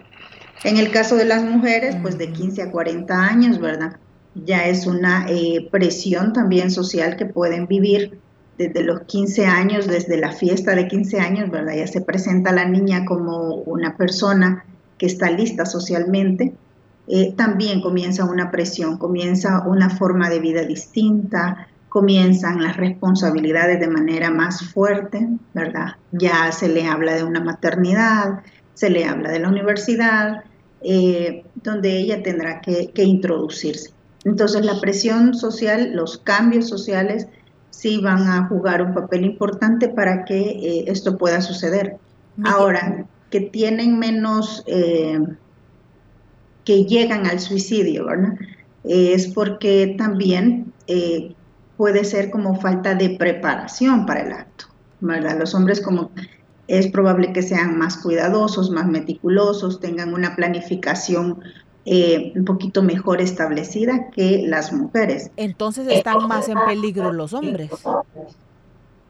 En 0.63 0.77
el 0.77 0.91
caso 0.91 1.15
de 1.15 1.25
las 1.25 1.43
mujeres, 1.43 1.95
pues 2.01 2.17
de 2.17 2.31
15 2.31 2.63
a 2.63 2.72
40 2.72 3.13
años, 3.13 3.60
¿verdad? 3.60 3.98
Ya 4.33 4.65
es 4.65 4.88
una 4.88 5.27
eh, 5.29 5.67
presión 5.72 6.33
también 6.33 6.72
social 6.72 7.17
que 7.17 7.25
pueden 7.25 7.67
vivir 7.67 8.19
desde 8.67 8.84
los 8.84 9.01
15 9.01 9.46
años, 9.46 9.88
desde 9.88 10.17
la 10.17 10.32
fiesta 10.32 10.75
de 10.75 10.88
15 10.88 11.20
años, 11.20 11.50
¿verdad? 11.50 11.74
Ya 11.75 11.88
se 11.88 12.01
presenta 12.01 12.51
la 12.51 12.65
niña 12.65 13.05
como 13.05 13.55
una 13.55 13.98
persona 13.98 14.65
que 14.98 15.05
está 15.05 15.29
lista 15.32 15.65
socialmente, 15.65 16.53
eh, 17.08 17.34
también 17.36 17.82
comienza 17.82 18.24
una 18.24 18.51
presión, 18.51 18.98
comienza 18.98 19.63
una 19.67 19.89
forma 19.89 20.29
de 20.29 20.39
vida 20.39 20.63
distinta, 20.63 21.67
comienzan 21.89 22.62
las 22.62 22.77
responsabilidades 22.77 23.79
de 23.79 23.88
manera 23.88 24.32
más 24.32 24.63
fuerte, 24.63 25.27
¿verdad? 25.53 25.98
Ya 26.12 26.51
se 26.51 26.70
le 26.70 26.86
habla 26.86 27.15
de 27.15 27.24
una 27.24 27.41
maternidad, 27.41 28.41
se 28.74 28.89
le 28.89 29.05
habla 29.05 29.32
de 29.32 29.39
la 29.39 29.50
universidad, 29.50 30.43
eh, 30.82 31.43
donde 31.55 31.98
ella 31.98 32.24
tendrá 32.24 32.62
que 32.62 33.03
introducirse. 33.03 33.93
Entonces 34.25 34.65
la 34.65 34.79
presión 34.79 35.34
social, 35.34 35.91
los 35.93 36.17
cambios 36.17 36.67
sociales, 36.70 37.27
sí 37.74 38.00
van 38.00 38.27
a 38.27 38.48
jugar 38.48 38.82
un 38.82 38.94
papel 38.94 39.25
importante 39.25 39.89
para 39.89 40.25
que 40.25 40.39
eh, 40.39 40.86
esto 40.88 41.18
pueda 41.18 41.42
suceder. 41.42 41.98
Ahora, 42.46 43.06
que 43.30 43.42
tienen 43.42 43.98
menos, 44.00 44.63
eh, 44.68 45.20
que 46.63 46.86
llegan 46.86 47.25
al 47.25 47.39
suicidio, 47.39 48.06
¿verdad? 48.06 48.36
es 48.84 49.27
porque 49.27 49.96
también 49.98 50.74
eh, 50.88 51.34
puede 51.77 52.03
ser 52.03 52.30
como 52.30 52.60
falta 52.60 52.96
de 52.96 53.12
preparación 53.12 54.06
para 54.06 54.22
el 54.22 54.32
acto, 54.34 54.65
¿verdad? 55.00 55.39
Los 55.39 55.56
hombres 55.56 55.80
como 55.80 56.12
es 56.68 56.88
probable 56.88 57.34
que 57.34 57.42
sean 57.42 57.77
más 57.77 57.98
cuidadosos, 57.98 58.72
más 58.72 58.88
meticulosos, 58.88 59.80
tengan 59.80 60.13
una 60.13 60.36
planificación 60.36 61.39
eh, 61.86 62.32
un 62.36 62.46
poquito 62.46 62.82
mejor 62.82 63.20
establecida 63.20 64.10
que 64.12 64.46
las 64.48 64.72
mujeres. 64.72 65.32
Entonces 65.36 65.86
están 65.90 66.28
más 66.30 66.48
en 66.48 66.58
peligro 66.66 67.12
los 67.12 67.34
hombres. 67.34 67.72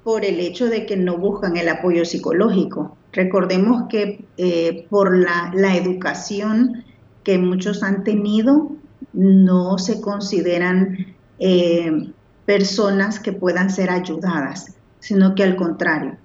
Por 0.03 0.25
el 0.25 0.39
hecho 0.39 0.65
de 0.65 0.87
que 0.87 0.97
no 0.97 1.17
buscan 1.17 1.55
el 1.55 1.69
apoyo 1.69 2.03
psicológico. 2.03 2.97
Recordemos 3.11 3.83
que 3.89 4.25
eh, 4.37 4.87
por 4.89 5.15
la, 5.15 5.75
educación 5.75 6.83
que 7.23 7.37
muchos 7.37 7.83
han 7.83 8.03
tenido, 8.03 8.71
no 9.13 9.77
se 9.77 10.01
consideran 10.01 11.15
eh, 11.37 12.11
personas 12.45 13.19
que 13.19 13.33
puedan 13.33 13.69
ser 13.69 13.91
ayudadas, 13.91 14.73
sino 14.99 15.35
que 15.35 15.43
al 15.43 15.55
contrario, 15.55 16.17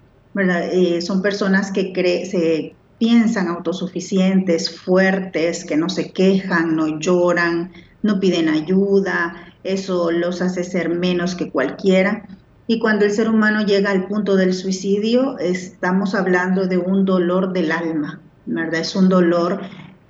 son 1.02 1.20
personas 1.20 1.70
que 1.72 1.92
se 2.24 2.74
piensan 2.98 3.48
autosuficientes, 3.48 4.78
fuertes, 4.78 5.64
que 5.64 5.76
no 5.76 5.88
se 5.88 6.12
quejan, 6.12 6.76
no 6.76 6.98
lloran, 6.98 7.72
no 8.02 8.20
piden 8.20 8.48
ayuda, 8.48 9.34
eso 9.64 10.10
los 10.10 10.42
hace 10.42 10.64
ser 10.64 10.88
menos 10.88 11.34
que 11.34 11.50
cualquiera. 11.50 12.26
Y 12.66 12.78
cuando 12.80 13.04
el 13.04 13.12
ser 13.12 13.28
humano 13.28 13.64
llega 13.64 13.90
al 13.90 14.06
punto 14.06 14.36
del 14.36 14.52
suicidio, 14.52 15.38
estamos 15.38 16.14
hablando 16.14 16.66
de 16.66 16.78
un 16.78 17.04
dolor 17.04 17.52
del 17.52 17.72
alma, 17.72 18.20
¿verdad? 18.46 18.80
Es 18.80 18.94
un 18.94 19.08
dolor 19.08 19.60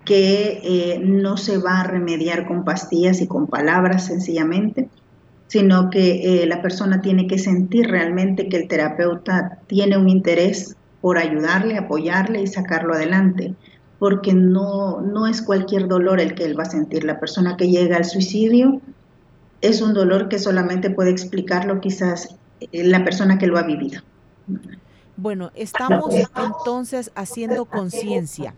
que 0.05 0.61
eh, 0.65 0.99
no 1.05 1.37
se 1.37 1.59
va 1.59 1.81
a 1.81 1.85
remediar 1.85 2.49
con 2.49 2.65
pastillas 2.65 3.21
y 3.21 3.27
con 3.27 3.47
palabras 3.47 4.07
sencillamente, 4.07 4.89
sino 5.49 5.91
que 5.91 6.43
eh, 6.43 6.47
la 6.47 6.63
persona 6.63 7.01
tiene 7.01 7.27
que 7.27 7.39
sentir 7.39 7.89
realmente 7.89 8.49
que 8.49 8.57
el 8.57 8.69
terapeuta 8.69 9.59
tiene 9.67 9.97
un 9.99 10.09
interés 10.09 10.78
por 11.01 11.19
ayudarle, 11.19 11.79
apoyarle 11.79 12.43
y 12.43 12.47
sacarlo 12.47 12.95
adelante, 12.95 13.55
porque 13.99 14.33
no, 14.33 15.01
no 15.01 15.27
es 15.27 15.43
cualquier 15.43 15.89
dolor 15.89 16.21
el 16.21 16.35
que 16.35 16.45
él 16.45 16.59
va 16.59 16.65
a 16.65 16.71
sentir. 16.71 17.05
La 17.05 17.21
persona 17.21 17.57
que 17.57 17.69
llega 17.69 17.97
al 17.97 18.05
suicidio 18.05 18.81
es 19.61 19.81
un 19.81 19.95
dolor 19.95 20.29
que 20.29 20.39
solamente 20.39 20.91
puede 20.91 21.11
explicarlo 21.11 21.81
quizás 21.81 22.37
eh, 22.61 22.85
la 22.85 23.05
persona 23.05 23.39
que 23.39 23.47
lo 23.47 23.59
ha 23.59 23.63
vivido. 23.63 24.03
Bueno, 25.21 25.51
estamos 25.57 26.15
entonces 26.15 27.11
haciendo 27.17 27.65
conciencia, 27.65 28.55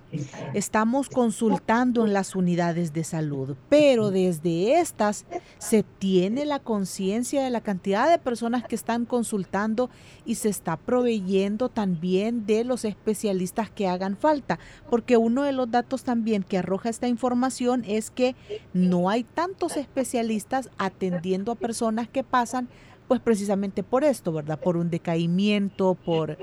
estamos 0.53 1.09
consultando 1.09 2.05
en 2.05 2.13
las 2.13 2.37
unidades 2.37 2.93
de 2.93 3.03
salud, 3.03 3.57
pero 3.71 4.11
desde 4.11 4.79
estas 4.79 5.25
se 5.57 5.85
tiene 5.85 6.45
la 6.45 6.59
conciencia 6.59 7.43
de 7.43 7.49
la 7.49 7.63
cantidad 7.63 8.11
de 8.11 8.19
personas 8.19 8.63
que 8.65 8.75
están 8.75 9.07
consultando 9.07 9.89
y 10.27 10.35
se 10.35 10.51
está 10.51 10.77
proveyendo 10.77 11.71
también 11.71 12.45
de 12.45 12.65
los 12.65 12.85
especialistas 12.85 13.71
que 13.71 13.89
hagan 13.89 14.19
falta, 14.19 14.59
porque 14.91 15.17
uno 15.17 15.45
de 15.45 15.53
los 15.53 15.71
datos 15.71 16.05
también 16.05 16.43
que 16.43 16.59
arroja 16.59 16.91
esta 16.91 17.09
información 17.09 17.85
es 17.89 18.11
que 18.11 18.37
no 18.75 19.09
hay 19.09 19.25
tantos 19.25 19.79
especialistas 19.79 20.69
atendiendo 20.77 21.53
a 21.53 21.55
personas 21.55 22.07
que 22.07 22.23
pasan 22.23 22.69
pues 23.11 23.21
precisamente 23.21 23.83
por 23.83 24.05
esto, 24.05 24.33
¿verdad? 24.33 24.61
Por 24.61 24.77
un 24.77 24.89
decaimiento, 24.89 25.97
por, 25.97 26.39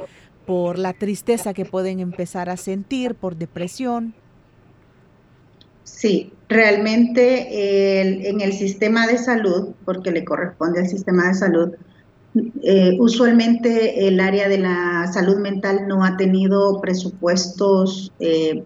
por 0.45 0.77
la 0.77 0.91
tristeza 0.91 1.53
que 1.53 1.63
pueden 1.63 2.01
empezar 2.01 2.50
a 2.50 2.57
sentir, 2.57 3.15
por 3.15 3.38
depresión. 3.38 4.13
Sí, 5.86 6.33
realmente 6.50 8.01
en 8.27 8.41
el 8.41 8.51
sistema 8.51 9.07
de 9.07 9.17
salud, 9.17 9.69
porque 9.86 10.12
le 10.12 10.25
corresponde 10.25 10.81
al 10.81 10.88
sistema 10.89 11.29
de 11.29 11.36
salud, 11.36 11.71
eh, 12.62 12.97
usualmente 13.00 14.05
el 14.09 14.19
área 14.19 14.50
de 14.50 14.57
la 14.57 15.09
salud 15.13 15.38
mental 15.38 15.88
no 15.88 16.03
ha 16.03 16.17
tenido 16.17 16.81
presupuestos 16.81 18.12
eh, 18.19 18.65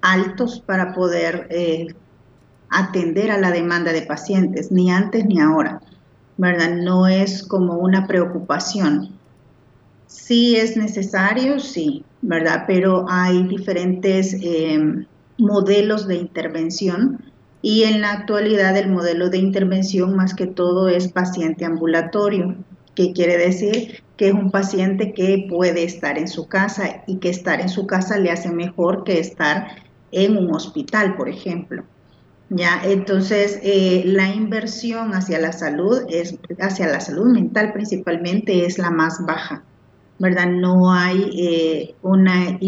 altos 0.00 0.60
para 0.64 0.94
poder 0.94 1.48
eh, 1.50 1.88
atender 2.70 3.32
a 3.32 3.38
la 3.38 3.50
demanda 3.50 3.92
de 3.92 4.02
pacientes, 4.02 4.70
ni 4.70 4.92
antes 4.92 5.26
ni 5.26 5.40
ahora. 5.40 5.80
¿Verdad? 6.42 6.74
No 6.74 7.06
es 7.06 7.44
como 7.44 7.76
una 7.76 8.08
preocupación. 8.08 9.10
Sí 10.08 10.56
es 10.56 10.76
necesario, 10.76 11.60
sí, 11.60 12.04
¿verdad? 12.20 12.64
Pero 12.66 13.06
hay 13.08 13.44
diferentes 13.44 14.36
em, 14.42 15.06
modelos 15.38 16.08
de 16.08 16.16
intervención 16.16 17.20
y 17.62 17.84
en 17.84 18.00
la 18.00 18.10
actualidad 18.10 18.76
el 18.76 18.90
modelo 18.90 19.30
de 19.30 19.38
intervención 19.38 20.16
más 20.16 20.34
que 20.34 20.48
todo 20.48 20.88
es 20.88 21.12
paciente 21.12 21.64
ambulatorio, 21.64 22.56
que 22.96 23.12
quiere 23.12 23.38
decir 23.38 24.02
que 24.16 24.28
es 24.28 24.34
un 24.34 24.50
paciente 24.50 25.14
que 25.14 25.46
puede 25.48 25.84
estar 25.84 26.18
en 26.18 26.26
su 26.26 26.48
casa 26.48 27.04
y 27.06 27.18
que 27.18 27.30
estar 27.30 27.60
en 27.60 27.68
su 27.68 27.86
casa 27.86 28.18
le 28.18 28.32
hace 28.32 28.50
mejor 28.50 29.04
que 29.04 29.20
estar 29.20 29.76
en 30.10 30.36
un 30.36 30.52
hospital, 30.52 31.14
por 31.14 31.28
ejemplo. 31.28 31.84
Ya, 32.54 32.82
entonces 32.84 33.60
eh, 33.62 34.02
la 34.04 34.28
inversión 34.28 35.14
hacia 35.14 35.38
la 35.38 35.52
salud 35.52 36.02
es 36.10 36.34
hacia 36.60 36.86
la 36.86 37.00
salud 37.00 37.32
mental 37.32 37.72
principalmente 37.72 38.66
es 38.66 38.76
la 38.76 38.90
más 38.90 39.24
baja, 39.24 39.64
¿verdad? 40.18 40.48
No 40.48 40.92
hay 40.92 41.30
eh, 41.34 41.94
una 42.02 42.58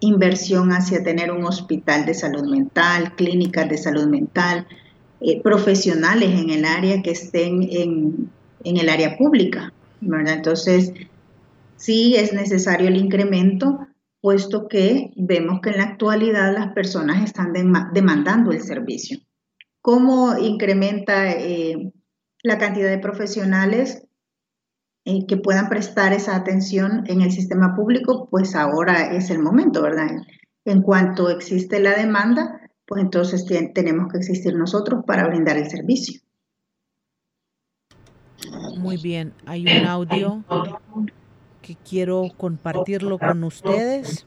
inversión 0.00 0.72
hacia 0.72 1.02
tener 1.02 1.30
un 1.30 1.46
hospital 1.46 2.04
de 2.04 2.12
salud 2.12 2.44
mental, 2.50 3.14
clínicas 3.16 3.66
de 3.70 3.78
salud 3.78 4.08
mental, 4.08 4.66
eh, 5.22 5.40
profesionales 5.40 6.38
en 6.38 6.50
el 6.50 6.66
área 6.66 7.00
que 7.00 7.12
estén 7.12 7.62
en, 7.62 8.30
en 8.62 8.76
el 8.76 8.90
área 8.90 9.16
pública, 9.16 9.72
¿verdad? 10.02 10.34
Entonces 10.34 10.92
sí 11.78 12.14
es 12.14 12.34
necesario 12.34 12.88
el 12.88 12.98
incremento, 12.98 13.86
puesto 14.24 14.68
que 14.68 15.12
vemos 15.16 15.60
que 15.60 15.68
en 15.68 15.76
la 15.76 15.84
actualidad 15.84 16.54
las 16.54 16.72
personas 16.72 17.22
están 17.22 17.52
demandando 17.92 18.52
el 18.52 18.62
servicio. 18.62 19.18
¿Cómo 19.82 20.38
incrementa 20.38 21.30
eh, 21.32 21.92
la 22.42 22.56
cantidad 22.56 22.88
de 22.88 23.00
profesionales 23.00 24.02
eh, 25.04 25.26
que 25.28 25.36
puedan 25.36 25.68
prestar 25.68 26.14
esa 26.14 26.36
atención 26.36 27.04
en 27.06 27.20
el 27.20 27.32
sistema 27.32 27.76
público? 27.76 28.26
Pues 28.30 28.54
ahora 28.54 29.14
es 29.14 29.28
el 29.28 29.40
momento, 29.40 29.82
¿verdad? 29.82 30.06
En 30.64 30.80
cuanto 30.80 31.28
existe 31.28 31.78
la 31.78 31.94
demanda, 31.94 32.62
pues 32.86 33.02
entonces 33.02 33.44
tenemos 33.74 34.10
que 34.10 34.16
existir 34.16 34.56
nosotros 34.56 35.04
para 35.06 35.28
brindar 35.28 35.58
el 35.58 35.68
servicio. 35.68 36.22
Muy 38.78 38.96
bien, 38.96 39.34
hay 39.44 39.66
un 39.66 39.84
audio 39.84 40.42
que 41.64 41.76
quiero 41.76 42.28
compartirlo 42.36 43.18
con 43.18 43.42
ustedes. 43.42 44.26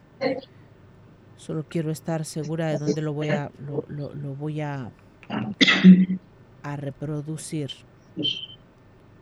Solo 1.35 1.63
quiero 1.69 1.91
estar 1.91 2.25
segura 2.25 2.67
de 2.67 2.79
dónde 2.79 3.01
lo 3.03 3.13
voy 3.13 3.29
a, 3.29 3.51
lo, 3.89 4.35
voy 4.35 4.61
a, 4.61 4.89
a 6.63 6.75
reproducir. 6.75 7.69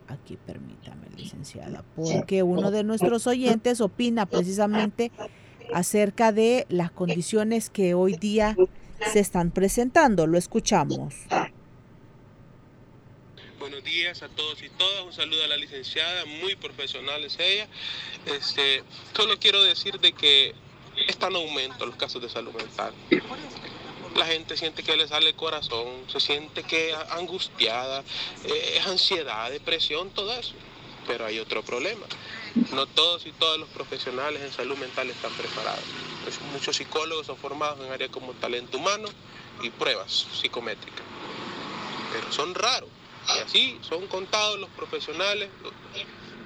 Aquí 0.07 0.37
permítame, 0.45 1.07
licenciada, 1.17 1.83
porque 1.93 2.41
uno 2.41 2.71
de 2.71 2.85
nuestros 2.85 3.27
oyentes 3.27 3.81
opina 3.81 4.25
precisamente 4.25 5.11
acerca 5.73 6.31
de 6.31 6.65
las 6.69 6.91
condiciones 6.91 7.69
que 7.69 7.95
hoy 7.95 8.15
día 8.15 8.55
se 9.11 9.19
están 9.19 9.51
presentando. 9.51 10.25
Lo 10.25 10.37
escuchamos. 10.37 11.15
Buenos 13.65 13.83
días 13.83 14.21
a 14.21 14.29
todos 14.29 14.61
y 14.61 14.69
todas. 14.69 15.05
Un 15.05 15.11
saludo 15.11 15.43
a 15.43 15.47
la 15.47 15.57
licenciada, 15.57 16.23
muy 16.25 16.55
profesional 16.55 17.25
es 17.25 17.39
ella. 17.39 17.67
Este, 18.27 18.83
solo 19.17 19.39
quiero 19.39 19.63
decir 19.63 19.99
de 19.99 20.13
que 20.13 20.53
están 21.07 21.31
en 21.31 21.37
aumento 21.37 21.83
los 21.87 21.95
casos 21.95 22.21
de 22.21 22.29
salud 22.29 22.53
mental. 22.53 22.93
La 24.15 24.27
gente 24.27 24.55
siente 24.55 24.83
que 24.83 24.95
le 24.95 25.07
sale 25.07 25.29
el 25.29 25.35
corazón, 25.35 25.87
se 26.11 26.19
siente 26.19 26.61
que 26.61 26.91
es 26.91 26.95
angustiada, 27.09 28.03
eh, 28.43 28.75
es 28.77 28.85
ansiedad, 28.85 29.49
depresión, 29.49 30.11
todo 30.11 30.31
eso. 30.35 30.53
Pero 31.07 31.25
hay 31.25 31.39
otro 31.39 31.63
problema. 31.63 32.05
No 32.71 32.85
todos 32.85 33.25
y 33.25 33.31
todos 33.31 33.57
los 33.57 33.69
profesionales 33.69 34.43
en 34.43 34.53
salud 34.53 34.77
mental 34.77 35.09
están 35.09 35.33
preparados. 35.33 35.85
Muchos 36.53 36.75
psicólogos 36.75 37.25
son 37.25 37.37
formados 37.37 37.83
en 37.83 37.91
áreas 37.91 38.11
como 38.11 38.33
talento 38.33 38.77
humano 38.77 39.07
y 39.63 39.71
pruebas 39.71 40.27
psicométricas. 40.39 41.01
Pero 42.13 42.31
son 42.31 42.53
raros. 42.53 42.94
Y 43.33 43.39
así 43.39 43.79
son 43.81 44.07
contados 44.07 44.59
los 44.59 44.69
profesionales 44.71 45.49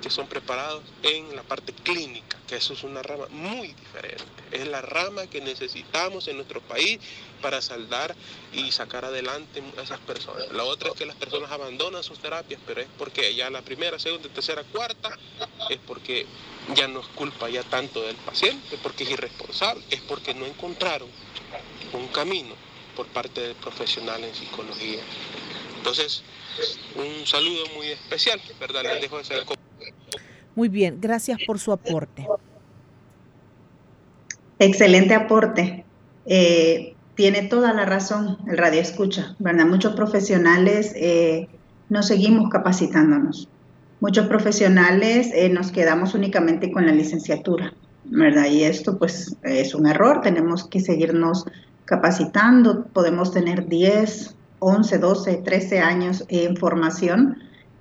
que 0.02 0.10
son 0.10 0.28
preparados 0.28 0.84
en 1.04 1.36
la 1.36 1.44
parte 1.44 1.74
clínica, 1.74 2.38
que 2.48 2.56
eso 2.56 2.74
es 2.74 2.84
una 2.84 3.04
rama 3.04 3.26
muy 3.30 3.74
diferente. 3.74 4.26
Es 4.52 4.68
la 4.68 4.82
rama 4.82 5.28
que 5.28 5.42
necesitamos 5.42 6.28
en 6.28 6.38
nuestro 6.38 6.62
país 6.62 7.00
para 7.42 7.62
saldar 7.62 8.16
y 8.54 8.72
sacar 8.72 9.06
adelante 9.06 9.62
a 9.78 9.82
esas 9.82 10.00
personas. 10.00 10.52
La 10.54 10.64
otra 10.64 10.90
es 10.90 10.96
que 10.96 11.06
las 11.06 11.16
personas 11.16 11.52
abandonan 11.52 12.04
sus 12.04 12.20
terapias, 12.20 12.62
pero 12.66 12.82
es 12.82 12.88
porque 12.98 13.36
ya 13.36 13.50
la 13.50 13.62
primera, 13.62 14.00
segunda, 14.00 14.30
tercera, 14.30 14.64
cuarta, 14.64 15.18
es 15.70 15.80
porque 15.86 16.26
ya 16.76 16.88
no 16.88 17.02
es 17.02 17.08
culpa 17.08 17.50
ya 17.50 17.64
tanto 17.64 18.02
del 18.02 18.16
paciente, 18.18 18.78
porque 18.82 19.04
es 19.04 19.12
irresponsable, 19.12 19.84
es 19.90 20.02
porque 20.02 20.34
no 20.34 20.46
encontraron 20.46 21.10
un 21.94 22.08
camino 22.08 22.56
por 22.96 23.08
parte 23.08 23.42
del 23.42 23.56
profesional 23.56 24.24
en 24.24 24.34
psicología. 24.34 25.02
Entonces, 25.78 26.24
un 26.96 27.26
saludo 27.26 27.66
muy 27.76 27.88
especial, 27.88 28.40
¿verdad? 28.60 28.84
Les 28.84 29.02
dejo 29.02 29.20
ese... 29.20 29.36
Muy 30.56 30.68
bien, 30.68 31.00
gracias 31.00 31.40
por 31.46 31.60
su 31.60 31.72
aporte. 31.72 32.28
Excelente 34.60 35.14
aporte. 35.14 35.86
Eh, 36.26 36.96
tiene 37.16 37.44
toda 37.44 37.74
la 37.74 37.86
razón 37.86 38.38
el 38.48 38.58
radio 38.58 38.82
escucha, 38.82 39.36
¿verdad? 39.40 39.66
Muchos 39.66 39.94
profesionales 39.94 40.94
eh, 40.96 41.48
nos 41.90 42.08
seguimos 42.08 42.50
capacitándonos. 42.50 43.48
Muchos 44.02 44.28
profesionales 44.28 45.30
eh, 45.34 45.50
nos 45.50 45.72
quedamos 45.72 46.14
únicamente 46.14 46.72
con 46.72 46.86
la 46.86 46.92
licenciatura, 46.92 47.74
¿verdad? 48.06 48.46
Y 48.46 48.64
esto 48.64 48.98
pues 48.98 49.36
es 49.44 49.76
un 49.76 49.88
error, 49.88 50.22
tenemos 50.22 50.68
que 50.68 50.80
seguirnos 50.80 51.46
capacitando, 51.86 52.86
podemos 52.86 53.34
tener 53.34 53.68
10, 53.68 54.36
11, 54.60 54.98
12, 54.98 55.38
13 55.38 55.80
años 55.80 56.26
en 56.30 56.56
formación 56.56 57.38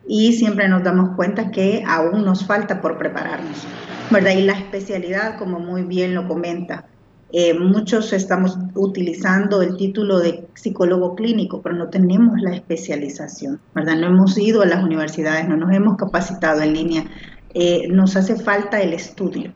y 0.06 0.32
siempre 0.32 0.68
nos 0.68 0.82
damos 0.82 1.14
cuenta 1.16 1.50
que 1.50 1.84
aún 1.86 2.24
nos 2.24 2.46
falta 2.46 2.80
por 2.80 2.96
prepararnos, 2.96 3.64
¿verdad? 4.10 4.32
Y 4.32 4.42
la 4.42 4.54
especialidad, 4.54 5.38
como 5.38 5.60
muy 5.60 5.82
bien 5.82 6.14
lo 6.14 6.26
comenta, 6.26 6.86
eh, 7.30 7.52
muchos 7.52 8.14
estamos 8.14 8.56
utilizando 8.74 9.60
el 9.60 9.76
título 9.76 10.18
de 10.18 10.46
psicólogo 10.54 11.14
clínico, 11.14 11.60
pero 11.60 11.74
no 11.74 11.90
tenemos 11.90 12.40
la 12.40 12.54
especialización, 12.54 13.60
¿verdad? 13.74 13.96
No 13.96 14.06
hemos 14.06 14.38
ido 14.38 14.62
a 14.62 14.66
las 14.66 14.82
universidades, 14.82 15.46
no 15.46 15.58
nos 15.58 15.70
hemos 15.74 15.98
capacitado 15.98 16.62
en 16.62 16.72
línea, 16.72 17.04
eh, 17.52 17.86
nos 17.88 18.16
hace 18.16 18.36
falta 18.36 18.80
el 18.80 18.94
estudio. 18.94 19.52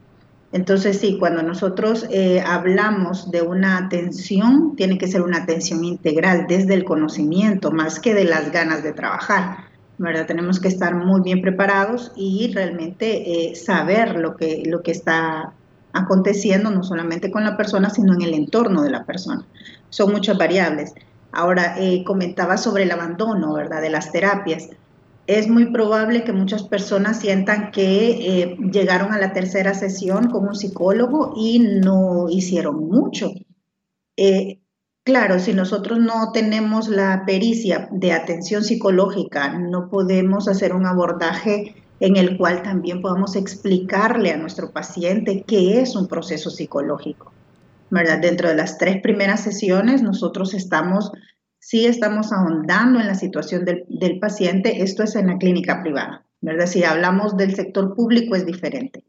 Entonces, 0.53 1.01
sí, 1.01 1.17
cuando 1.19 1.43
nosotros 1.43 2.07
eh, 2.11 2.43
hablamos 2.47 3.31
de 3.31 3.41
una 3.41 3.79
atención, 3.79 4.77
tiene 4.77 4.99
que 4.99 5.09
ser 5.09 5.23
una 5.23 5.39
atención 5.39 5.83
integral 5.83 6.47
desde 6.47 6.75
el 6.75 6.85
conocimiento, 6.85 7.71
más 7.73 7.99
que 7.99 8.13
de 8.15 8.25
las 8.25 8.53
ganas 8.53 8.83
de 8.83 8.93
trabajar. 8.93 9.73
¿verdad? 9.99 10.27
Tenemos 10.27 10.61
que 10.61 10.69
estar 10.69 10.95
muy 10.95 11.23
bien 11.23 11.41
preparados 11.41 12.13
y 12.17 12.53
realmente 12.53 13.51
eh, 13.51 13.55
saber 13.55 14.17
lo 14.17 14.37
que, 14.37 14.63
lo 14.67 14.83
que 14.83 14.91
está 14.91 15.53
aconteciendo, 15.93 16.71
no 16.71 16.83
solamente 16.83 17.31
con 17.31 17.45
la 17.45 17.57
persona, 17.57 17.89
sino 17.89 18.13
en 18.15 18.23
el 18.23 18.35
entorno 18.35 18.83
de 18.83 18.91
la 18.91 19.05
persona. 19.05 19.45
Son 19.91 20.11
muchas 20.11 20.37
variables. 20.37 20.93
Ahora, 21.33 21.77
eh, 21.79 22.05
comentaba 22.05 22.57
sobre 22.57 22.83
el 22.83 22.91
abandono, 22.91 23.55
¿verdad?, 23.55 23.81
de 23.81 23.91
las 23.91 24.13
terapias. 24.13 24.69
Es 25.27 25.49
muy 25.49 25.67
probable 25.67 26.25
que 26.25 26.33
muchas 26.33 26.65
personas 26.65 27.21
sientan 27.21 27.71
que 27.71 28.43
eh, 28.43 28.57
llegaron 28.73 29.13
a 29.13 29.19
la 29.19 29.33
tercera 29.33 29.75
sesión 29.75 30.31
con 30.31 30.49
un 30.49 30.55
psicólogo 30.55 31.35
y 31.37 31.59
no 31.61 32.29
hicieron 32.29 32.89
mucho. 32.89 33.31
Eh, 34.17 34.61
claro, 35.05 35.39
si 35.39 35.55
nosotros 35.55 36.01
no 36.01 36.33
tenemos 36.33 36.89
la 36.89 37.25
pericia 37.25 37.89
de 37.93 38.13
atención 38.13 38.65
psicológica, 38.65 39.59
no 39.59 39.89
podemos 39.89 40.49
hacer 40.49 40.75
un 40.75 40.87
abordaje 40.87 41.77
en 42.01 42.17
el 42.17 42.37
cual 42.37 42.63
también 42.63 43.01
podamos 43.01 43.37
explicarle 43.37 44.33
a 44.33 44.37
nuestro 44.37 44.73
paciente 44.73 45.45
qué 45.47 45.81
es 45.81 45.95
un 45.95 46.09
proceso 46.09 46.51
psicológico. 46.51 47.33
¿verdad? 47.91 48.21
Dentro 48.21 48.49
de 48.49 48.57
las 48.57 48.79
tres 48.79 49.03
primeras 49.03 49.43
sesiones, 49.43 50.03
nosotros 50.03 50.55
estamos 50.55 51.13
sí 51.63 51.87
estamos 51.87 52.33
ahondando 52.33 52.99
en 52.99 53.07
la 53.07 53.15
situación 53.15 53.65
del, 53.65 54.19
paciente, 54.19 54.83
esto 54.83 55.05
es 55.05 55.15
en 55.15 55.29
la 55.29 55.39
clínica 55.39 55.81
privada, 55.81 56.27
¿verdad? 56.41 56.67
Si 56.67 56.83
hablamos 56.83 57.37
del 57.37 57.55
sector 57.55 57.95
público 57.95 58.35
es 58.35 58.45
diferente. 58.45 59.05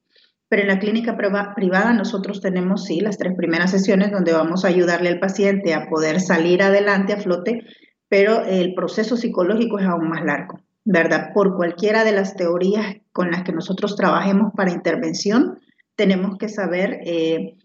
Pero 0.49 0.61
en 0.61 0.67
la 0.67 0.77
clínica 0.77 1.17
privada 1.17 1.93
nosotros 1.93 2.41
tenemos, 2.41 2.85
sí, 2.85 2.99
las 2.99 3.17
tres 3.17 3.33
primeras 3.35 3.71
sesiones 3.71 4.11
donde 4.11 4.33
vamos 4.33 4.63
a 4.63 4.67
ayudarle 4.67 5.09
al 5.09 5.19
paciente 5.19 5.73
a 5.73 5.89
poder 5.89 6.21
salir 6.21 6.61
adelante 6.61 7.13
a 7.13 7.17
flote, 7.17 7.65
pero 8.07 8.45
el 8.45 8.75
proceso 8.75 9.17
psicológico 9.17 9.79
es 9.79 9.87
aún 9.87 10.09
más 10.09 10.23
largo, 10.23 10.59
¿verdad? 10.85 11.31
Por 11.33 11.55
cualquiera 11.55 12.03
de 12.03 12.11
las 12.11 12.35
teorías 12.35 12.97
con 13.11 13.31
las 13.31 13.41
que 13.41 13.51
nosotros 13.51 13.95
trabajemos 13.95 14.53
para 14.55 14.71
intervención, 14.71 15.59
tenemos 15.95 16.37
que 16.37 16.49
saber 16.49 16.99
eh, 17.03 17.55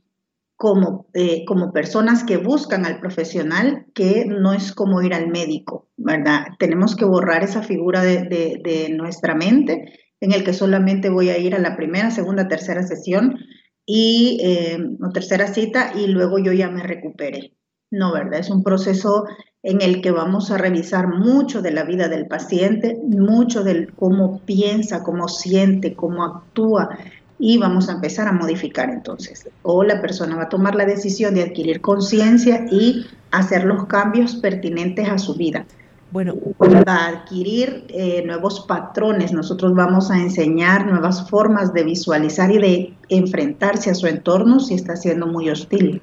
como, 0.59 1.07
eh, 1.15 1.45
como 1.47 1.73
personas 1.73 2.25
que 2.25 2.37
buscan 2.37 2.85
al 2.85 2.99
profesional, 2.99 3.87
que 3.95 4.25
no 4.27 4.53
es 4.53 4.73
como 4.73 5.01
ir 5.03 5.15
al 5.15 5.29
médico, 5.29 5.87
¿verdad? 5.97 6.49
Tenemos 6.59 6.97
que 6.97 7.05
borrar 7.05 7.45
esa 7.45 7.63
figura 7.63 8.03
de, 8.03 8.93
nuestra 8.97 9.37
mente 9.37 9.93
en 10.21 10.33
el 10.33 10.43
que 10.43 10.53
solamente 10.53 11.11
voy 11.11 11.31
a 11.31 11.39
ir 11.39 11.55
a 11.55 11.61
la 11.61 11.77
primera, 11.77 12.11
segunda, 12.11 12.49
tercera 12.49 12.83
sesión 12.83 13.39
y 13.87 14.41
eh, 14.43 14.79
o 15.01 15.11
tercera 15.11 15.47
cita 15.47 15.93
y 15.95 16.09
luego 16.09 16.41
yo 16.41 16.53
ya 16.53 16.69
me 16.69 16.83
recupere. 16.83 17.53
No, 17.93 18.13
¿verdad? 18.13 18.41
Es 18.41 18.51
un 18.51 18.65
proceso 18.65 19.27
en 19.63 19.81
el 19.81 20.03
que 20.03 20.11
vamos 20.11 20.51
a 20.51 20.59
revisar 20.59 21.07
mucho 21.07 21.63
de 21.63 21.71
la 21.71 21.85
vida 21.85 22.09
del 22.09 22.27
paciente, 22.27 22.99
mucho 23.07 23.63
de 23.63 23.87
cómo 23.95 24.41
piensa, 24.45 25.05
cómo 25.05 25.29
siente, 25.29 25.95
cómo 25.95 26.25
actúa, 26.25 26.99
y 27.39 27.59
vamos 27.59 27.89
a 27.89 27.93
empezar 27.93 28.27
a 28.29 28.33
modificar 28.33 28.91
entonces. 28.91 29.49
O 29.63 29.85
la 29.85 30.01
persona 30.01 30.37
va 30.37 30.45
a 30.45 30.49
tomar 30.49 30.75
la 30.75 30.85
decisión 30.85 31.35
de 31.35 31.43
adquirir 31.43 31.81
conciencia 31.81 32.67
y 32.71 33.07
hacer 33.31 33.65
los 33.65 33.87
cambios 33.87 34.37
pertinentes 34.37 35.09
a 35.09 35.19
su 35.19 35.35
vida. 35.35 35.65
Bueno, 36.11 36.35
va 36.61 36.95
a 36.95 37.09
adquirir 37.09 37.85
eh, 37.89 38.23
nuevos 38.25 38.61
patrones. 38.61 39.33
Nosotros 39.33 39.75
vamos 39.75 40.11
a 40.11 40.19
enseñar 40.19 40.87
nuevas 40.87 41.29
formas 41.29 41.75
de 41.75 41.85
visualizar 41.85 42.51
y 42.51 42.59
de 42.59 42.95
enfrentarse 43.11 43.91
a 43.91 43.95
su 43.95 44.07
entorno 44.07 44.59
si 44.59 44.75
está 44.75 44.97
siendo 44.97 45.27
muy 45.27 45.51
hostil. 45.51 46.01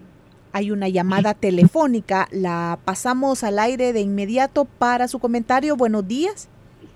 Hay 0.54 0.72
una 0.72 0.88
llamada 0.88 1.34
telefónica, 1.34 2.28
la 2.32 2.80
pasamos 2.86 3.44
al 3.44 3.60
aire 3.60 3.92
de 3.92 4.02
inmediato 4.02 4.66
para 4.66 5.08
su 5.08 5.20
comentario. 5.20 5.76
Buenos 5.76 6.08
días. 6.08 6.48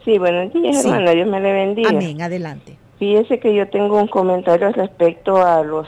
Sí, 0.05 0.17
buenos 0.17 0.53
días, 0.53 0.85
hermano. 0.85 1.11
Dios 1.11 1.27
me 1.27 1.41
le 1.41 1.51
bendiga. 1.51 1.89
Amén, 1.89 2.21
adelante. 2.21 2.78
Fíjese 2.99 3.39
que 3.39 3.55
yo 3.55 3.69
tengo 3.69 3.97
un 3.97 4.07
comentario 4.07 4.71
respecto 4.73 5.37
a 5.37 5.63
los 5.63 5.87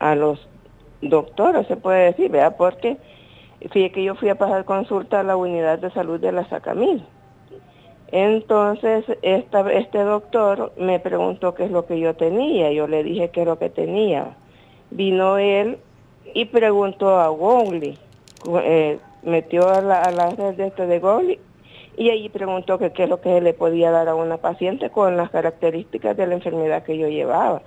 a 0.00 0.16
los 0.16 0.40
doctores, 1.00 1.66
se 1.68 1.76
puede 1.76 2.06
decir, 2.06 2.30
¿verdad? 2.30 2.56
Porque 2.58 2.98
fíjese 3.60 3.92
que 3.92 4.02
yo 4.02 4.16
fui 4.16 4.28
a 4.30 4.34
pasar 4.34 4.64
consulta 4.64 5.20
a 5.20 5.22
la 5.22 5.36
unidad 5.36 5.78
de 5.78 5.90
salud 5.92 6.18
de 6.18 6.32
la 6.32 6.48
Sacamil. 6.48 7.04
Entonces, 8.12 9.04
esta, 9.22 9.70
este 9.72 9.98
doctor 9.98 10.72
me 10.76 10.98
preguntó 10.98 11.54
qué 11.54 11.66
es 11.66 11.70
lo 11.70 11.86
que 11.86 12.00
yo 12.00 12.14
tenía. 12.14 12.72
Yo 12.72 12.88
le 12.88 13.04
dije 13.04 13.30
qué 13.30 13.42
es 13.42 13.46
lo 13.46 13.58
que 13.58 13.70
tenía. 13.70 14.36
Vino 14.90 15.38
él 15.38 15.78
y 16.34 16.46
preguntó 16.46 17.20
a 17.20 17.28
Gowley. 17.28 17.96
Eh, 18.64 18.98
metió 19.22 19.68
a 19.68 19.80
la, 19.80 20.00
a 20.02 20.10
red 20.10 20.54
de 20.54 20.66
este 20.66 20.86
de 20.86 20.98
Gowley 20.98 21.38
y 22.00 22.08
allí 22.08 22.30
preguntó 22.30 22.78
que 22.78 22.92
qué 22.92 23.04
es 23.04 23.10
lo 23.10 23.20
que 23.20 23.28
se 23.28 23.40
le 23.42 23.52
podía 23.52 23.90
dar 23.90 24.08
a 24.08 24.14
una 24.14 24.38
paciente 24.38 24.88
con 24.88 25.18
las 25.18 25.28
características 25.28 26.16
de 26.16 26.26
la 26.26 26.32
enfermedad 26.32 26.82
que 26.82 26.96
yo 26.96 27.08
llevaba. 27.08 27.60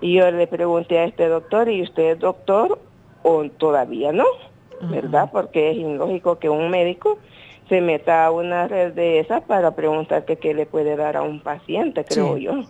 Y 0.00 0.14
yo 0.14 0.28
le 0.32 0.48
pregunté 0.48 0.98
a 0.98 1.04
este 1.04 1.28
doctor, 1.28 1.68
¿y 1.68 1.82
usted 1.82 2.10
es 2.10 2.18
doctor 2.18 2.80
o 3.22 3.48
todavía 3.50 4.10
no? 4.10 4.24
¿Verdad? 4.80 5.30
Porque 5.30 5.70
es 5.70 5.76
ilógico 5.76 6.40
que 6.40 6.48
un 6.48 6.70
médico 6.70 7.18
se 7.68 7.80
meta 7.80 8.26
a 8.26 8.32
una 8.32 8.66
red 8.66 8.94
de 8.94 9.20
esas 9.20 9.42
para 9.42 9.70
preguntar 9.76 10.24
que 10.24 10.38
qué 10.38 10.54
le 10.54 10.66
puede 10.66 10.96
dar 10.96 11.16
a 11.16 11.22
un 11.22 11.40
paciente, 11.40 12.04
creo 12.04 12.36
yo. 12.36 12.64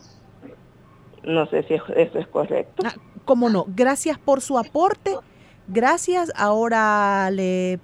No 1.24 1.46
sé 1.46 1.62
si 1.62 1.74
eso 1.74 2.18
es 2.18 2.26
correcto. 2.26 2.82
Ah, 2.84 2.92
¿Cómo 3.24 3.48
no? 3.48 3.64
Gracias 3.66 4.18
por 4.18 4.42
su 4.42 4.58
aporte. 4.58 5.16
Gracias. 5.68 6.30
Ahora 6.36 7.30
le 7.30 7.78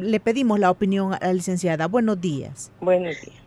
le 0.00 0.20
pedimos 0.20 0.58
la 0.58 0.70
opinión 0.70 1.14
a 1.14 1.18
la 1.20 1.32
licenciada. 1.32 1.86
Buenos 1.86 2.20
días. 2.20 2.70
Buenos 2.80 3.20
días. 3.20 3.44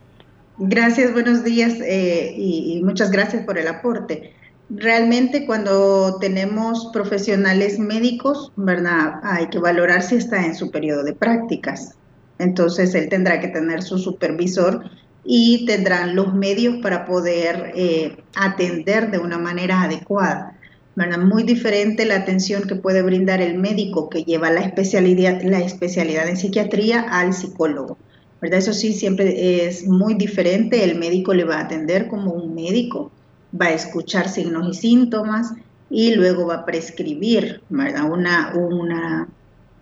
Gracias, 0.58 1.12
buenos 1.12 1.44
días 1.44 1.74
eh, 1.80 2.34
y, 2.36 2.82
muchas 2.82 3.12
gracias 3.12 3.44
por 3.44 3.58
el 3.58 3.68
aporte. 3.68 4.34
Realmente 4.70 5.46
cuando 5.46 6.18
tenemos 6.18 6.90
profesionales 6.92 7.78
médicos, 7.78 8.52
¿verdad? 8.56 9.20
Hay 9.22 9.46
que 9.48 9.60
valorar 9.60 10.02
si 10.02 10.16
está 10.16 10.44
en 10.44 10.56
su 10.56 10.70
periodo 10.70 11.04
de 11.04 11.12
prácticas. 11.12 11.94
Entonces 12.40 12.94
él 12.94 13.08
tendrá 13.08 13.40
que 13.40 13.48
tener 13.48 13.82
su 13.82 13.98
supervisor 13.98 14.84
y 15.24 15.64
tendrán 15.64 16.16
los 16.16 16.34
medios 16.34 16.76
para 16.82 17.04
poder 17.04 17.72
eh, 17.76 18.16
atender 18.34 19.10
de 19.12 19.18
una 19.18 19.38
manera 19.38 19.82
adecuada. 19.82 20.57
Muy 21.06 21.44
diferente 21.44 22.04
la 22.04 22.16
atención 22.16 22.64
que 22.64 22.74
puede 22.74 23.02
brindar 23.02 23.40
el 23.40 23.56
médico 23.56 24.08
que 24.08 24.24
lleva 24.24 24.50
la 24.50 24.60
especialidad, 24.60 25.40
la 25.42 25.60
especialidad 25.60 26.28
en 26.28 26.36
psiquiatría 26.36 27.02
al 27.02 27.34
psicólogo. 27.34 27.96
¿verdad? 28.40 28.58
Eso 28.58 28.72
sí, 28.72 28.92
siempre 28.92 29.66
es 29.66 29.86
muy 29.86 30.14
diferente. 30.14 30.82
El 30.82 30.98
médico 30.98 31.34
le 31.34 31.44
va 31.44 31.58
a 31.58 31.62
atender 31.62 32.08
como 32.08 32.32
un 32.32 32.52
médico, 32.52 33.12
va 33.58 33.66
a 33.66 33.74
escuchar 33.74 34.28
signos 34.28 34.68
y 34.68 34.74
síntomas 34.74 35.52
y 35.88 36.16
luego 36.16 36.46
va 36.46 36.56
a 36.56 36.64
prescribir 36.64 37.62
¿verdad? 37.68 38.10
Una, 38.10 38.52
una, 38.56 39.28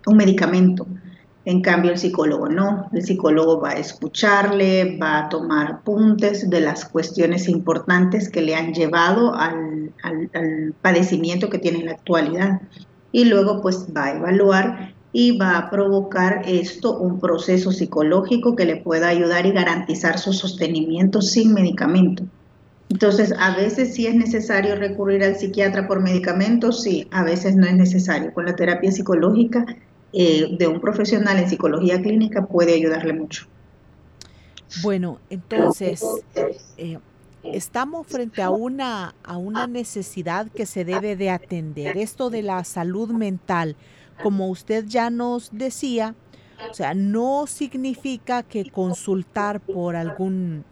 un 0.05 0.17
medicamento. 0.17 0.85
En 1.47 1.61
cambio, 1.61 1.91
el 1.91 1.97
psicólogo 1.97 2.49
no. 2.49 2.89
El 2.91 3.03
psicólogo 3.03 3.61
va 3.61 3.69
a 3.69 3.79
escucharle, 3.79 4.97
va 5.01 5.19
a 5.19 5.29
tomar 5.29 5.71
apuntes 5.71 6.49
de 6.49 6.59
las 6.59 6.83
cuestiones 6.83 7.47
importantes 7.47 8.27
que 8.27 8.41
le 8.41 8.53
han 8.53 8.73
llevado 8.73 9.33
al, 9.33 9.93
padecimiento 10.81 11.49
que 11.49 11.57
tiene 11.57 11.79
en 11.79 11.85
la 11.85 11.93
actualidad. 11.93 12.59
Y 13.13 13.23
luego, 13.23 13.61
pues, 13.61 13.87
va 13.95 14.07
a 14.07 14.15
evaluar 14.17 14.93
y 15.13 15.37
va 15.37 15.57
a 15.57 15.69
provocar 15.69 16.41
esto 16.45 16.99
un 16.99 17.21
proceso 17.21 17.71
psicológico 17.71 18.57
que 18.57 18.65
le 18.65 18.75
pueda 18.75 19.07
ayudar 19.07 19.45
y 19.45 19.53
garantizar 19.53 20.19
su 20.19 20.33
sostenimiento 20.33 21.21
sin 21.21 21.53
medicamento. 21.53 22.25
Entonces, 22.89 23.33
a 23.39 23.55
veces 23.55 23.93
sí 23.93 24.05
es 24.05 24.15
necesario 24.15 24.75
recurrir 24.75 25.23
al 25.23 25.37
psiquiatra 25.37 25.87
por 25.87 26.01
medicamentos, 26.01 26.83
sí, 26.83 27.07
a 27.11 27.23
veces 27.23 27.55
no 27.55 27.65
es 27.65 27.75
necesario. 27.75 28.33
Con 28.33 28.45
la 28.45 28.55
terapia 28.57 28.91
psicológica 28.91 29.65
eh, 30.13 30.47
de 30.57 30.67
un 30.67 30.79
profesional 30.79 31.37
en 31.37 31.49
psicología 31.49 32.01
clínica 32.01 32.45
puede 32.45 32.73
ayudarle 32.73 33.13
mucho. 33.13 33.47
Bueno, 34.81 35.19
entonces, 35.29 36.03
eh, 36.77 36.99
estamos 37.43 38.07
frente 38.07 38.41
a 38.41 38.49
una, 38.49 39.15
a 39.23 39.37
una 39.37 39.67
necesidad 39.67 40.47
que 40.51 40.65
se 40.65 40.85
debe 40.85 41.15
de 41.15 41.29
atender. 41.29 41.97
Esto 41.97 42.29
de 42.29 42.41
la 42.41 42.63
salud 42.63 43.09
mental, 43.09 43.75
como 44.21 44.49
usted 44.49 44.85
ya 44.85 45.09
nos 45.09 45.49
decía, 45.51 46.15
o 46.69 46.73
sea, 46.73 46.93
no 46.93 47.45
significa 47.47 48.43
que 48.43 48.69
consultar 48.69 49.59
por 49.59 49.95
algún 49.95 50.63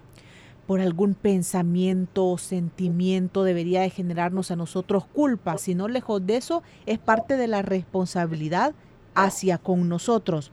por 0.65 0.81
algún 0.81 1.13
pensamiento 1.13 2.25
o 2.25 2.39
sentimiento 2.39 3.43
debería 3.43 3.81
de 3.81 3.91
generarnos 3.91 4.49
a 4.49 4.55
nosotros 4.55 5.05
culpa, 5.05 5.59
sino 5.59 5.87
lejos 5.87 6.25
de 6.25 6.37
eso 6.37 6.63
es 6.87 6.97
parte 6.97 7.37
de 7.37 7.45
la 7.45 7.61
responsabilidad 7.61 8.73
hacia 9.15 9.57
con 9.57 9.89
nosotros. 9.89 10.51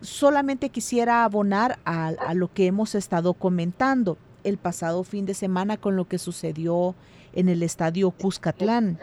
Solamente 0.00 0.68
quisiera 0.68 1.24
abonar 1.24 1.78
a, 1.84 2.34
lo 2.34 2.52
que 2.52 2.66
hemos 2.66 2.94
estado 2.94 3.34
comentando 3.34 4.18
el 4.44 4.58
pasado 4.58 5.04
fin 5.04 5.24
de 5.24 5.34
semana 5.34 5.76
con 5.76 5.96
lo 5.96 6.06
que 6.06 6.18
sucedió 6.18 6.94
en 7.32 7.48
el 7.48 7.62
estadio 7.62 8.10
Cuscatlán. 8.10 8.98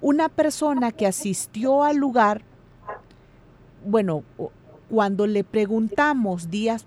Una 0.00 0.28
persona 0.28 0.90
que 0.90 1.06
asistió 1.06 1.84
al 1.84 1.96
lugar, 1.96 2.42
bueno, 3.86 4.24
cuando 4.90 5.26
le 5.26 5.44
preguntamos 5.44 6.50
días, 6.50 6.84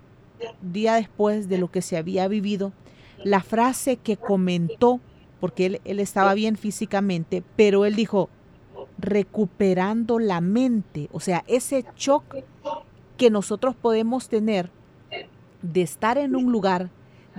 día 0.60 0.94
después 0.94 1.48
de 1.48 1.58
lo 1.58 1.70
que 1.70 1.82
se 1.82 1.96
había 1.96 2.28
vivido, 2.28 2.72
la 3.24 3.40
frase 3.40 3.96
que 3.96 4.18
comentó, 4.18 5.00
porque 5.40 5.66
él, 5.66 5.80
él 5.84 6.00
estaba 6.00 6.34
bien 6.34 6.56
físicamente, 6.56 7.42
pero 7.56 7.86
él 7.86 7.96
dijo, 7.96 8.28
recuperando 8.98 10.18
la 10.18 10.40
mente, 10.40 11.08
o 11.12 11.20
sea, 11.20 11.44
ese 11.46 11.84
shock 11.96 12.36
que 13.16 13.30
nosotros 13.30 13.74
podemos 13.74 14.28
tener 14.28 14.70
de 15.62 15.82
estar 15.82 16.18
en 16.18 16.36
un 16.36 16.52
lugar, 16.52 16.90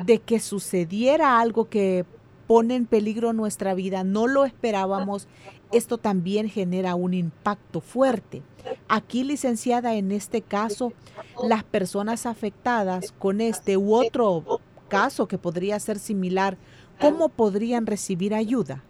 de 0.05 0.19
que 0.19 0.39
sucediera 0.39 1.39
algo 1.39 1.69
que 1.69 2.05
pone 2.45 2.75
en 2.75 2.85
peligro 2.85 3.33
nuestra 3.33 3.73
vida, 3.73 4.03
no 4.03 4.27
lo 4.27 4.45
esperábamos, 4.45 5.27
esto 5.71 5.97
también 5.97 6.49
genera 6.49 6.95
un 6.95 7.13
impacto 7.13 7.81
fuerte. 7.81 8.41
Aquí, 8.87 9.23
licenciada, 9.23 9.95
en 9.95 10.11
este 10.11 10.41
caso, 10.41 10.93
las 11.43 11.63
personas 11.63 12.25
afectadas 12.25 13.11
con 13.11 13.41
este 13.41 13.75
u 13.77 13.93
otro 13.93 14.61
caso 14.87 15.27
que 15.27 15.37
podría 15.37 15.79
ser 15.79 15.99
similar, 15.99 16.57
¿cómo 16.99 17.29
podrían 17.29 17.85
recibir 17.85 18.33
ayuda? 18.33 18.83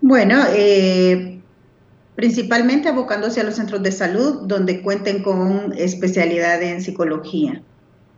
Bueno, 0.00 0.36
eh, 0.54 1.40
principalmente 2.16 2.88
abocándose 2.88 3.40
a 3.40 3.44
los 3.44 3.56
centros 3.56 3.82
de 3.82 3.92
salud 3.92 4.46
donde 4.46 4.82
cuenten 4.82 5.22
con 5.22 5.72
especialidad 5.76 6.62
en 6.62 6.82
psicología. 6.82 7.62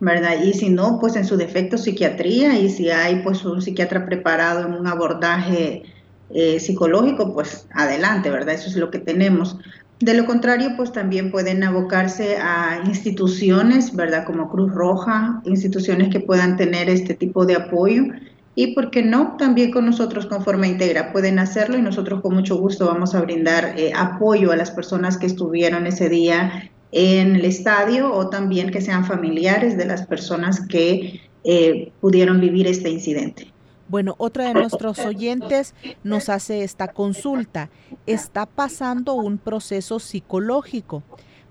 ¿verdad? 0.03 0.43
Y 0.43 0.53
si 0.55 0.69
no, 0.69 0.99
pues 0.99 1.15
en 1.15 1.25
su 1.25 1.37
defecto 1.37 1.79
psiquiatría 1.79 2.59
y 2.59 2.69
si 2.71 2.91
hay 2.91 3.23
pues 3.23 3.45
un 3.45 3.63
psiquiatra 3.63 4.05
preparado 4.05 4.67
en 4.67 4.75
un 4.75 4.89
abordaje 4.89 5.85
eh, 6.31 6.59
psicológico, 6.59 7.33
pues 7.33 7.69
adelante, 7.73 8.29
¿verdad? 8.29 8.57
Eso 8.57 8.69
es 8.69 8.75
lo 8.75 8.91
que 8.91 8.99
tenemos. 8.99 9.57
De 10.01 10.15
lo 10.15 10.27
contrario, 10.27 10.71
pues 10.77 10.91
también 10.91 11.31
pueden 11.31 11.63
abocarse 11.63 12.37
a 12.39 12.83
instituciones, 12.85 13.95
¿verdad? 13.95 14.25
Como 14.25 14.51
Cruz 14.51 14.75
Roja, 14.75 15.41
instituciones 15.45 16.09
que 16.09 16.19
puedan 16.19 16.57
tener 16.57 16.91
este 16.91 17.15
tipo 17.15 17.47
de 17.47 17.55
apoyo. 17.55 18.07
Y, 18.55 18.75
¿por 18.75 18.91
qué 18.91 19.03
no? 19.03 19.37
También 19.39 19.71
con 19.71 19.87
nosotros 19.87 20.27
con 20.27 20.45
forma 20.45 20.67
íntegra 20.67 21.13
pueden 21.13 21.39
hacerlo 21.39 21.79
y 21.79 21.83
nosotros 21.83 22.21
con 22.21 22.35
mucho 22.35 22.57
gusto 22.57 22.87
vamos 22.87 23.15
a 23.15 23.23
brindar 23.23 23.75
eh, 23.79 23.93
apoyo 23.97 24.53
a 24.53 24.57
las 24.57 24.71
personas 24.71 25.17
que 25.17 25.27
estuvieron 25.27 25.87
ese 25.87 26.11
día 26.11 26.71
en 26.93 27.37
el 27.37 27.45
estadio 27.47 28.13
o 28.13 28.29
también 28.29 28.71
que 28.71 28.83
sean 28.83 29.07
familiares 29.07 29.79
de 29.79 29.87
las 29.87 30.07
personas 30.07 30.67
que 30.69 31.23
eh, 31.45 31.93
pudieron 32.01 32.41
vivir 32.41 32.67
este 32.67 32.91
incidente. 32.91 33.53
Bueno, 33.93 34.15
otra 34.17 34.49
de 34.49 34.55
nuestros 34.55 34.99
oyentes 35.01 35.75
nos 36.03 36.31
hace 36.31 36.65
esta 36.65 36.89
consulta. 36.89 37.69
Está 38.07 38.47
pasando 38.47 39.13
un 39.13 39.37
proceso 39.37 39.99
psicológico, 39.99 41.03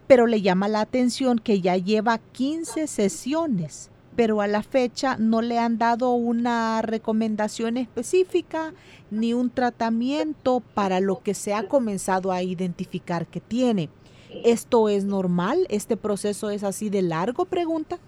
pero 0.07 0.25
le 0.25 0.41
llama 0.41 0.67
la 0.67 0.81
atención 0.81 1.37
que 1.37 1.61
ya 1.61 1.77
lleva 1.77 2.19
15 2.31 2.87
sesiones, 2.87 3.90
pero 4.15 4.41
a 4.41 4.47
la 4.47 4.63
fecha 4.63 5.17
no 5.17 5.41
le 5.41 5.57
han 5.57 5.77
dado 5.77 6.11
una 6.11 6.81
recomendación 6.81 7.77
específica 7.77 8.73
ni 9.09 9.33
un 9.33 9.49
tratamiento 9.49 10.61
para 10.73 10.99
lo 10.99 11.21
que 11.21 11.33
se 11.33 11.53
ha 11.53 11.67
comenzado 11.67 12.31
a 12.31 12.43
identificar 12.43 13.27
que 13.27 13.39
tiene. 13.39 13.89
¿Esto 14.43 14.89
es 14.89 15.03
normal? 15.03 15.65
¿Este 15.69 15.97
proceso 15.97 16.49
es 16.49 16.63
así 16.63 16.89
de 16.89 17.01
largo? 17.01 17.45
Pregunta. 17.45 17.99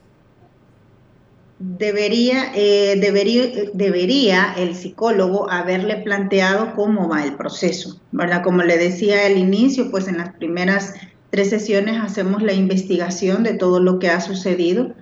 Debería, 1.59 2.51
eh, 2.55 2.97
debería, 2.99 3.47
debería 3.73 4.53
el 4.57 4.75
psicólogo 4.75 5.49
haberle 5.49 5.97
planteado 5.97 6.73
cómo 6.75 7.07
va 7.07 7.23
el 7.23 7.35
proceso, 7.35 8.01
¿verdad? 8.11 8.43
Como 8.43 8.63
le 8.63 8.77
decía 8.77 9.25
al 9.25 9.37
inicio, 9.37 9.89
pues 9.89 10.07
en 10.07 10.17
las 10.17 10.33
primeras 10.33 10.93
tres 11.29 11.49
sesiones 11.49 12.01
hacemos 12.01 12.41
la 12.41 12.53
investigación 12.53 13.43
de 13.43 13.53
todo 13.53 13.79
lo 13.79 13.99
que 13.99 14.09
ha 14.09 14.19
sucedido 14.19 14.93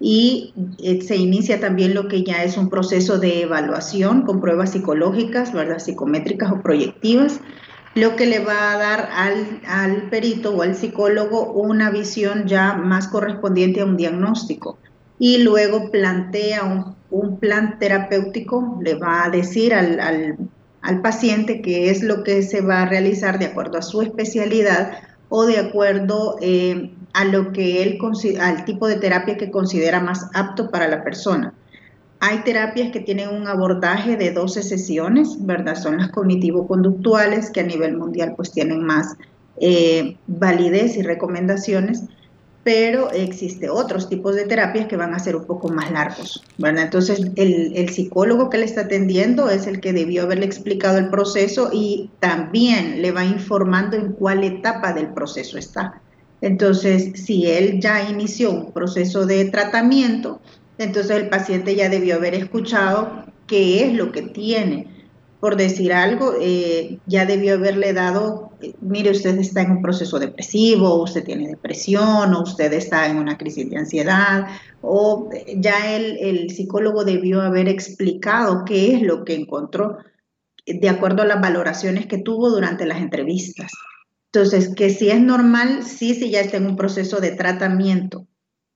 y 0.00 0.52
eh, 0.78 1.00
se 1.02 1.16
inicia 1.16 1.60
también 1.60 1.94
lo 1.94 2.08
que 2.08 2.24
ya 2.24 2.44
es 2.44 2.56
un 2.56 2.68
proceso 2.68 3.18
de 3.18 3.42
evaluación 3.42 4.22
con 4.22 4.40
pruebas 4.40 4.72
psicológicas, 4.72 5.52
¿verdad? 5.52 5.78
Psicométricas 5.78 6.52
o 6.52 6.60
proyectivas 6.62 7.40
lo 7.94 8.16
que 8.16 8.26
le 8.26 8.40
va 8.40 8.72
a 8.72 8.78
dar 8.78 9.08
al, 9.66 10.08
perito 10.10 10.54
o 10.54 10.62
al 10.62 10.74
psicólogo 10.74 11.52
una 11.52 11.90
visión 11.90 12.46
ya 12.46 12.74
más 12.74 13.08
correspondiente 13.08 13.80
a 13.80 13.84
un 13.84 13.96
diagnóstico. 13.96 14.78
Y 15.18 15.38
luego 15.38 15.90
plantea 15.90 16.94
un, 17.10 17.38
plan 17.38 17.78
terapéutico, 17.78 18.78
le 18.82 18.94
va 18.94 19.24
a 19.24 19.30
decir 19.30 19.72
al, 19.72 20.38
paciente 21.02 21.62
qué 21.62 21.90
es 21.90 22.02
lo 22.02 22.24
que 22.24 22.42
se 22.42 22.60
va 22.60 22.82
a 22.82 22.86
realizar 22.86 23.38
de 23.38 23.46
acuerdo 23.46 23.78
a 23.78 23.82
su 23.82 24.02
especialidad 24.02 24.98
o 25.28 25.46
de 25.46 25.58
acuerdo 25.58 26.36
eh, 26.40 26.90
a 27.14 27.24
lo 27.24 27.52
que 27.52 27.82
él 27.82 27.98
al 28.40 28.64
tipo 28.64 28.88
de 28.88 28.96
terapia 28.96 29.38
que 29.38 29.50
considera 29.50 30.00
más 30.00 30.28
apto 30.34 30.70
para 30.70 30.88
la 30.88 31.02
persona. 31.02 31.54
Hay 32.20 32.38
terapias 32.38 32.90
que 32.90 33.00
tienen 33.00 33.28
un 33.28 33.46
abordaje 33.46 34.16
de 34.16 34.32
12 34.32 34.62
sesiones, 34.62 35.36
¿verdad? 35.40 35.76
Son 35.76 35.98
las 35.98 36.10
cognitivo-conductuales 36.10 37.50
que 37.50 37.60
a 37.60 37.64
nivel 37.64 37.96
mundial 37.96 38.34
pues 38.36 38.50
tienen 38.50 38.82
más 38.82 39.14
eh, 39.60 40.16
validez 40.26 40.96
y 40.96 41.02
recomendaciones, 41.02 42.02
pero 42.64 43.12
existe 43.12 43.68
otros 43.68 44.08
tipos 44.08 44.34
de 44.34 44.46
terapias 44.46 44.88
que 44.88 44.96
van 44.96 45.14
a 45.14 45.18
ser 45.18 45.36
un 45.36 45.44
poco 45.44 45.68
más 45.68 45.92
largos, 45.92 46.42
¿verdad? 46.58 46.84
Entonces 46.84 47.20
el, 47.36 47.76
el 47.76 47.90
psicólogo 47.90 48.50
que 48.50 48.58
le 48.58 48.64
está 48.64 48.82
atendiendo 48.82 49.50
es 49.50 49.68
el 49.68 49.80
que 49.80 49.92
debió 49.92 50.22
haberle 50.22 50.46
explicado 50.46 50.98
el 50.98 51.10
proceso 51.10 51.70
y 51.72 52.10
también 52.18 53.02
le 53.02 53.12
va 53.12 53.24
informando 53.24 53.96
en 53.96 54.12
cuál 54.14 54.42
etapa 54.42 54.92
del 54.94 55.08
proceso 55.08 55.58
está. 55.58 56.00
Entonces, 56.44 57.24
si 57.24 57.50
él 57.50 57.80
ya 57.80 58.06
inició 58.06 58.50
un 58.50 58.72
proceso 58.72 59.24
de 59.24 59.46
tratamiento, 59.46 60.42
entonces 60.76 61.16
el 61.16 61.30
paciente 61.30 61.74
ya 61.74 61.88
debió 61.88 62.16
haber 62.16 62.34
escuchado 62.34 63.24
qué 63.46 63.82
es 63.82 63.94
lo 63.94 64.12
que 64.12 64.20
tiene. 64.20 64.88
Por 65.40 65.56
decir 65.56 65.94
algo, 65.94 66.34
eh, 66.38 66.98
ya 67.06 67.24
debió 67.24 67.54
haberle 67.54 67.94
dado, 67.94 68.50
eh, 68.60 68.74
mire, 68.82 69.12
usted 69.12 69.38
está 69.38 69.62
en 69.62 69.70
un 69.70 69.80
proceso 69.80 70.18
depresivo, 70.18 71.02
usted 71.02 71.24
tiene 71.24 71.48
depresión, 71.48 72.34
o 72.34 72.42
usted 72.42 72.74
está 72.74 73.06
en 73.06 73.16
una 73.16 73.38
crisis 73.38 73.70
de 73.70 73.78
ansiedad, 73.78 74.46
o 74.82 75.30
ya 75.56 75.96
el, 75.96 76.18
el 76.18 76.50
psicólogo 76.50 77.04
debió 77.04 77.40
haber 77.40 77.68
explicado 77.68 78.66
qué 78.66 78.94
es 78.94 79.00
lo 79.00 79.24
que 79.24 79.34
encontró 79.34 79.96
de 80.66 80.88
acuerdo 80.90 81.22
a 81.22 81.26
las 81.26 81.40
valoraciones 81.40 82.04
que 82.04 82.18
tuvo 82.18 82.50
durante 82.50 82.84
las 82.84 82.98
entrevistas. 82.98 83.72
Entonces, 84.34 84.74
que 84.74 84.90
si 84.90 85.10
es 85.10 85.20
normal, 85.20 85.84
sí, 85.84 86.12
sí 86.12 86.28
ya 86.28 86.40
está 86.40 86.56
en 86.56 86.66
un 86.66 86.74
proceso 86.74 87.20
de 87.20 87.30
tratamiento, 87.30 88.26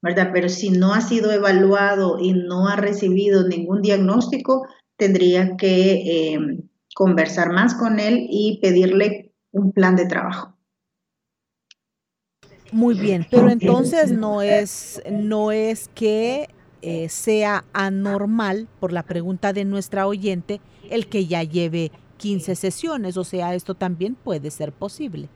¿verdad? 0.00 0.30
Pero 0.32 0.48
si 0.48 0.70
no 0.70 0.94
ha 0.94 1.00
sido 1.00 1.32
evaluado 1.32 2.20
y 2.20 2.32
no 2.32 2.68
ha 2.68 2.76
recibido 2.76 3.42
ningún 3.48 3.82
diagnóstico, 3.82 4.68
tendría 4.96 5.56
que 5.56 6.32
em, 6.32 6.68
conversar 6.94 7.50
más 7.50 7.74
con 7.74 7.98
él 7.98 8.28
y 8.30 8.60
pedirle 8.62 9.32
un 9.50 9.72
plan 9.72 9.96
de 9.96 10.06
trabajo. 10.06 10.54
Muy 12.70 12.94
bien, 12.94 13.26
pero 13.28 13.50
entonces 13.50 14.12
no 14.12 14.42
es, 14.42 15.02
no 15.10 15.50
es 15.50 15.90
que 15.92 16.50
eh, 16.82 17.08
sea 17.08 17.64
anormal, 17.72 18.68
por 18.78 18.92
la 18.92 19.02
pregunta 19.02 19.52
de 19.52 19.64
nuestra 19.64 20.06
oyente, 20.06 20.60
el 20.88 21.08
que 21.08 21.26
ya 21.26 21.42
lleve 21.42 21.90
15 22.18 22.54
sesiones, 22.54 23.16
o 23.16 23.24
sea, 23.24 23.56
esto 23.56 23.74
también 23.74 24.14
puede 24.14 24.52
ser 24.52 24.72
posible. 24.72 25.28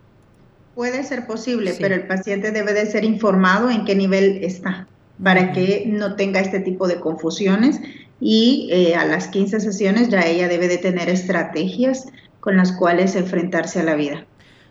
Puede 0.75 1.05
ser 1.05 1.27
posible, 1.27 1.75
pero 1.81 1.95
el 1.95 2.07
paciente 2.07 2.51
debe 2.51 2.73
de 2.73 2.87
ser 2.87 3.05
informado 3.05 3.71
en 3.71 3.85
qué 3.85 3.95
nivel 3.95 4.43
está 4.43 4.87
para 5.23 5.53
que 5.53 5.85
no 5.87 6.17
tenga 6.17 6.41
este 6.41 6.61
tipo 6.61 6.89
de 6.89 6.99
confusiones 6.99 7.81
y 8.21 8.69
eh, 8.73 8.95
a 8.95 9.05
las 9.05 9.29
15 9.29 9.61
sesiones 9.61 10.09
ya 10.09 10.23
ella 10.23 10.49
debe 10.49 10.69
de 10.69 10.79
tener 10.79 11.09
estrategias 11.09 12.07
con 12.41 12.57
las 12.57 12.73
cuales 12.73 13.15
enfrentarse 13.17 13.81
a 13.81 13.85
la 13.85 13.95
vida. 13.95 14.27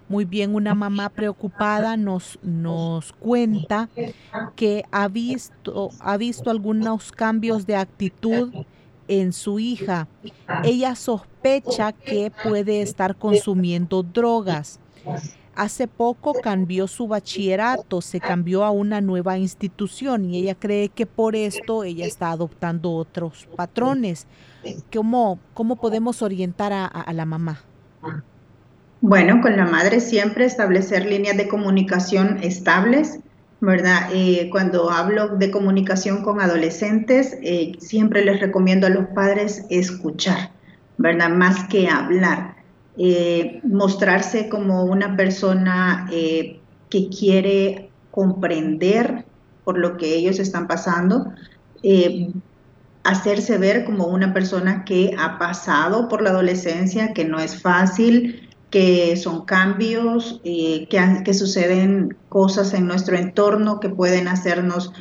Muy 0.09 0.25
bien, 0.25 0.55
una 0.55 0.75
mamá 0.75 1.09
preocupada 1.09 1.95
nos, 1.95 2.37
nos 2.43 3.13
cuenta 3.13 3.87
que 4.57 4.83
ha 4.91 5.07
visto, 5.07 5.89
ha 6.01 6.17
visto 6.17 6.49
algunos 6.49 7.13
cambios 7.13 7.65
de 7.65 7.77
actitud 7.77 8.53
en 9.07 9.31
su 9.31 9.59
hija. 9.59 10.09
Ella 10.65 10.95
sospecha 10.95 11.93
que 11.93 12.29
puede 12.43 12.81
estar 12.81 13.15
consumiendo 13.15 14.03
drogas. 14.03 14.81
Hace 15.55 15.87
poco 15.87 16.33
cambió 16.33 16.87
su 16.87 17.07
bachillerato, 17.07 18.01
se 18.01 18.21
cambió 18.21 18.63
a 18.63 18.71
una 18.71 19.01
nueva 19.01 19.37
institución 19.37 20.25
y 20.25 20.39
ella 20.39 20.55
cree 20.55 20.87
que 20.87 21.05
por 21.05 21.35
esto 21.35 21.83
ella 21.83 22.05
está 22.05 22.31
adoptando 22.31 22.91
otros 22.91 23.49
patrones. 23.57 24.27
¿Cómo, 24.93 25.39
cómo 25.53 25.75
podemos 25.75 26.21
orientar 26.21 26.71
a, 26.73 27.13
la 27.13 27.25
mamá? 27.25 27.61
Bueno, 29.01 29.41
con 29.41 29.57
la 29.57 29.65
madre 29.65 29.99
siempre 29.99 30.45
establecer 30.45 31.05
líneas 31.05 31.35
de 31.35 31.49
comunicación 31.49 32.39
estables, 32.41 33.19
¿verdad? 33.59 34.09
Eh, 34.13 34.47
cuando 34.51 34.89
hablo 34.89 35.35
de 35.35 35.51
comunicación 35.51 36.23
con 36.23 36.39
adolescentes, 36.39 37.37
eh, 37.41 37.73
siempre 37.79 38.23
les 38.23 38.39
recomiendo 38.39 38.87
a 38.87 38.89
los 38.89 39.07
padres 39.07 39.65
escuchar, 39.69 40.51
¿verdad? 40.97 41.29
Más 41.29 41.67
que 41.67 41.89
hablar 41.89 42.60
eh, 43.03 43.61
mostrarse 43.63 44.47
como 44.47 44.83
una 44.83 45.17
persona 45.17 46.07
eh, 46.11 46.59
que 46.87 47.09
quiere 47.09 47.89
comprender 48.11 49.25
por 49.63 49.79
lo 49.79 49.97
que 49.97 50.15
ellos 50.15 50.37
están 50.37 50.67
pasando, 50.67 51.33
eh, 51.81 52.29
hacerse 53.03 53.57
ver 53.57 53.85
como 53.85 54.05
una 54.05 54.35
persona 54.35 54.85
que 54.85 55.15
ha 55.17 55.39
pasado 55.39 56.09
por 56.09 56.21
la 56.21 56.29
adolescencia, 56.29 57.11
que 57.13 57.25
no 57.25 57.39
es 57.39 57.59
fácil, 57.59 58.47
que 58.69 59.17
son 59.17 59.45
cambios, 59.45 60.39
que, 60.43 60.87
que, 61.25 61.33
suceden 61.33 62.15
cosas 62.29 62.71
en 62.75 62.85
nuestro 62.85 63.17
entorno 63.17 63.79
que 63.79 63.89
pueden 63.89 64.27
hacernos 64.27 64.93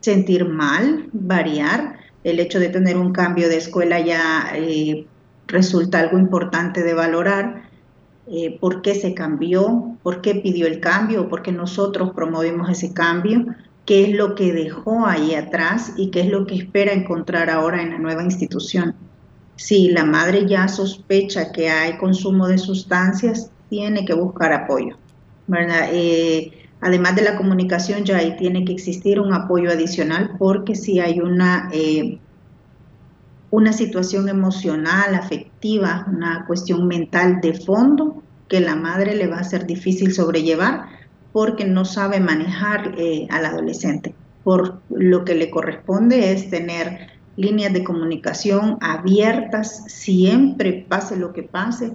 sentir 0.00 0.44
mal, 0.44 1.08
variar. 1.12 2.00
El 2.24 2.40
hecho 2.40 2.58
de 2.58 2.68
tener 2.68 2.96
un 2.96 3.12
cambio 3.12 3.48
de 3.48 3.56
escuela 3.58 4.00
ya 4.00 4.52
eh, 4.54 5.06
resulta 5.50 6.00
algo 6.00 6.18
importante 6.18 6.82
de 6.82 6.94
valorar. 6.94 7.68
Eh, 8.32 8.58
por 8.60 8.80
qué 8.80 8.94
se 8.94 9.12
cambió, 9.12 9.96
por 10.02 10.20
qué 10.20 10.36
pidió 10.36 10.66
el 10.66 10.78
cambio, 10.78 11.28
por 11.28 11.42
qué 11.42 11.50
nosotros 11.50 12.12
promovimos 12.14 12.70
ese 12.70 12.94
cambio, 12.94 13.44
qué 13.84 14.04
es 14.04 14.14
lo 14.14 14.36
que 14.36 14.52
dejó 14.52 15.04
ahí 15.06 15.34
atrás 15.34 15.94
y 15.96 16.10
qué 16.10 16.20
es 16.20 16.28
lo 16.28 16.46
que 16.46 16.54
espera 16.54 16.92
encontrar 16.92 17.50
ahora 17.50 17.82
en 17.82 17.90
la 17.90 17.98
nueva 17.98 18.22
institución. 18.22 18.94
Si 19.56 19.88
la 19.88 20.04
madre 20.04 20.46
ya 20.46 20.68
sospecha 20.68 21.50
que 21.50 21.68
hay 21.70 21.98
consumo 21.98 22.46
de 22.46 22.58
sustancias, 22.58 23.50
tiene 23.68 24.04
que 24.04 24.14
buscar 24.14 24.52
apoyo. 24.52 24.96
Eh, 25.92 26.52
además 26.80 27.16
de 27.16 27.22
la 27.22 27.36
comunicación, 27.36 28.04
ya 28.04 28.18
ahí 28.18 28.36
tiene 28.36 28.64
que 28.64 28.72
existir 28.72 29.20
un 29.20 29.32
apoyo 29.32 29.70
adicional 29.70 30.36
porque 30.38 30.76
si 30.76 31.00
hay 31.00 31.20
una, 31.20 31.68
eh, 31.72 32.18
una 33.50 33.72
situación 33.72 34.28
emocional, 34.28 35.14
afectiva, 35.14 36.06
una 36.08 36.44
cuestión 36.46 36.86
mental 36.86 37.40
de 37.40 37.54
fondo 37.54 38.22
que 38.48 38.60
la 38.60 38.76
madre 38.76 39.14
le 39.14 39.26
va 39.26 39.38
a 39.38 39.44
ser 39.44 39.66
difícil 39.66 40.12
sobrellevar, 40.12 40.86
porque 41.32 41.64
no 41.64 41.84
sabe 41.84 42.20
manejar 42.20 42.94
eh, 42.98 43.26
al 43.30 43.46
adolescente. 43.46 44.14
Por 44.42 44.80
lo 44.90 45.24
que 45.24 45.34
le 45.34 45.50
corresponde 45.50 46.32
es 46.32 46.50
tener 46.50 47.10
líneas 47.36 47.72
de 47.72 47.84
comunicación 47.84 48.78
abiertas, 48.80 49.84
siempre 49.86 50.84
pase 50.88 51.16
lo 51.16 51.32
que 51.32 51.42
pase, 51.42 51.92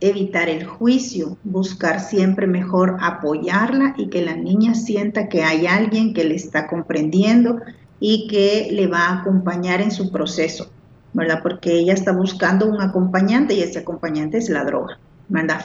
evitar 0.00 0.48
el 0.48 0.64
juicio, 0.64 1.36
buscar 1.44 2.00
siempre 2.00 2.46
mejor 2.46 2.96
apoyarla 3.00 3.94
y 3.98 4.08
que 4.08 4.22
la 4.22 4.34
niña 4.34 4.74
sienta 4.74 5.28
que 5.28 5.42
hay 5.42 5.66
alguien 5.66 6.14
que 6.14 6.24
le 6.24 6.36
está 6.36 6.66
comprendiendo 6.68 7.58
y 7.98 8.28
que 8.28 8.68
le 8.72 8.86
va 8.86 9.08
a 9.08 9.20
acompañar 9.20 9.82
en 9.82 9.90
su 9.90 10.10
proceso, 10.10 10.70
¿verdad? 11.12 11.40
Porque 11.42 11.72
ella 11.72 11.94
está 11.94 12.12
buscando 12.12 12.66
un 12.66 12.80
acompañante 12.80 13.54
y 13.54 13.62
ese 13.62 13.80
acompañante 13.80 14.38
es 14.38 14.48
la 14.48 14.64
droga. 14.64 14.98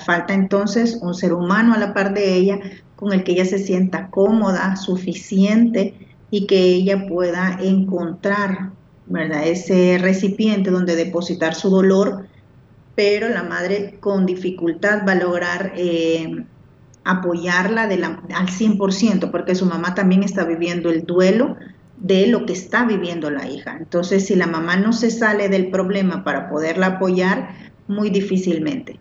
Falta 0.06 0.34
entonces 0.34 1.00
un 1.02 1.16
ser 1.16 1.34
humano 1.34 1.74
a 1.74 1.78
la 1.78 1.94
par 1.94 2.14
de 2.14 2.36
ella 2.36 2.60
con 2.96 3.14
el 3.14 3.24
que 3.24 3.34
ella 3.34 3.46
se 3.46 3.58
sienta 3.58 4.10
cómoda, 4.10 4.76
suficiente 4.76 5.96
y 6.30 6.46
que 6.46 6.60
ella 6.60 7.08
pueda 7.08 7.58
encontrar, 7.62 8.72
¿verdad? 9.08 9.48
Ese 9.48 9.98
recipiente 10.00 10.70
donde 10.70 10.96
depositar 10.96 11.56
su 11.56 11.70
dolor, 11.70 12.28
pero 12.96 13.28
la 13.30 13.44
madre 13.44 13.98
con 14.00 14.26
dificultad 14.26 15.06
va 15.08 15.14
a 15.14 15.16
lograr 15.16 15.74
eh, 15.76 16.46
apoyarla 17.04 17.88
de 17.88 17.98
la, 17.98 18.22
al 18.36 18.48
100%, 18.48 19.32
porque 19.32 19.56
su 19.56 19.66
mamá 19.66 19.96
también 19.96 20.24
está 20.24 20.46
viviendo 20.46 20.90
el 20.90 21.06
duelo 21.06 21.58
de 21.98 22.28
lo 22.28 22.46
que 22.46 22.54
está 22.54 22.86
viviendo 22.86 23.30
la 23.30 23.48
hija. 23.48 23.78
Entonces, 23.78 24.28
si 24.28 24.36
la 24.36 24.48
mamá 24.48 24.76
no 24.76 24.94
se 24.94 25.12
sale 25.12 25.50
del 25.50 25.70
problema 25.70 26.24
para 26.24 26.50
poderla 26.50 26.88
apoyar, 26.88 27.50
muy 27.88 28.10
difícilmente. 28.10 29.00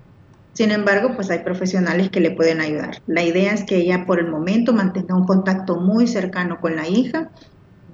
Sin 0.53 0.71
embargo, 0.71 1.17
pues 1.17 1.31
hay 1.31 1.41
profesionales 1.41 2.11
que 2.11 2.21
le 2.21 2.31
pueden 2.31 2.61
ayudar. 2.61 3.03
La 3.07 3.25
idea 3.25 3.53
es 3.53 3.65
que 3.65 3.77
ella 3.77 4.07
por 4.07 4.21
el 4.21 4.29
momento 4.29 4.73
mantenga 4.73 5.17
un 5.17 5.27
contacto 5.27 5.81
muy 5.81 6.07
cercano 6.07 6.61
con 6.61 6.77
la 6.77 6.89
hija, 6.89 7.31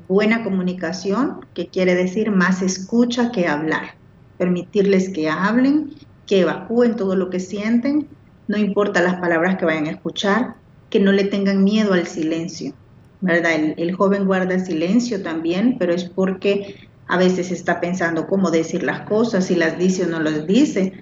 buena 0.08 0.44
comunicación, 0.44 1.46
que 1.54 1.68
quiere 1.68 1.94
decir 1.94 2.30
más 2.30 2.60
escucha 2.60 3.30
que 3.32 3.48
hablar, 3.48 3.94
permitirles 4.36 5.08
que 5.08 5.30
hablen, 5.30 5.94
que 6.26 6.40
evacúen 6.40 6.96
todo 6.96 7.16
lo 7.16 7.30
que 7.30 7.40
sienten, 7.40 8.08
no 8.46 8.58
importa 8.58 9.00
las 9.00 9.20
palabras 9.20 9.56
que 9.56 9.64
vayan 9.64 9.86
a 9.86 9.92
escuchar, 9.92 10.54
que 10.90 11.00
no 11.00 11.12
le 11.12 11.24
tengan 11.24 11.64
miedo 11.64 11.94
al 11.94 12.06
silencio, 12.06 12.74
¿verdad? 13.20 13.52
El, 13.54 13.74
el 13.76 13.94
joven 13.94 14.26
guarda 14.26 14.59
silencio 14.59 15.22
también, 15.22 15.76
pero 15.78 15.92
es 15.92 16.04
porque 16.04 16.76
a 17.09 17.16
veces 17.16 17.50
está 17.50 17.80
pensando 17.80 18.26
cómo 18.26 18.50
decir 18.50 18.83
las 18.85 19.00
cosas, 19.00 19.46
si 19.46 19.56
las 19.56 19.78
dice 19.78 20.04
o 20.04 20.09
no 20.09 20.20
las 20.20 20.46
dice, 20.46 20.92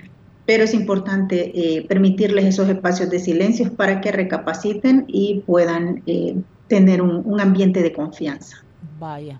pero 0.46 0.64
es 0.64 0.72
importante 0.72 1.52
eh, 1.54 1.86
permitirles 1.86 2.46
esos 2.46 2.70
espacios 2.70 3.10
de 3.10 3.18
silencio 3.18 3.70
para 3.74 4.00
que 4.00 4.10
recapaciten 4.10 5.04
y 5.06 5.40
puedan 5.40 6.02
eh, 6.06 6.36
tener 6.68 7.02
un, 7.02 7.38
ambiente 7.38 7.82
de 7.82 7.92
confianza. 7.92 8.56
Vaya. 8.98 9.38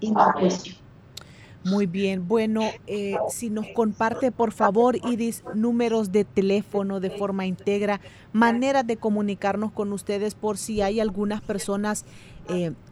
Muy 1.64 1.86
bien, 1.86 2.28
bueno, 2.28 2.62
eh, 2.86 3.16
si 3.28 3.50
nos 3.50 3.66
comparte 3.74 4.30
por 4.30 4.52
favor, 4.52 4.96
Iris, 5.06 5.42
números 5.54 6.12
de 6.12 6.24
teléfono 6.24 7.00
de 7.00 7.10
forma 7.10 7.46
íntegra, 7.46 8.00
maneras 8.32 8.86
de 8.86 8.96
comunicarnos 8.96 9.72
con 9.72 9.92
ustedes 9.92 10.34
por 10.34 10.56
si 10.56 10.80
hay 10.82 11.00
algunas 11.00 11.40
personas 11.40 12.04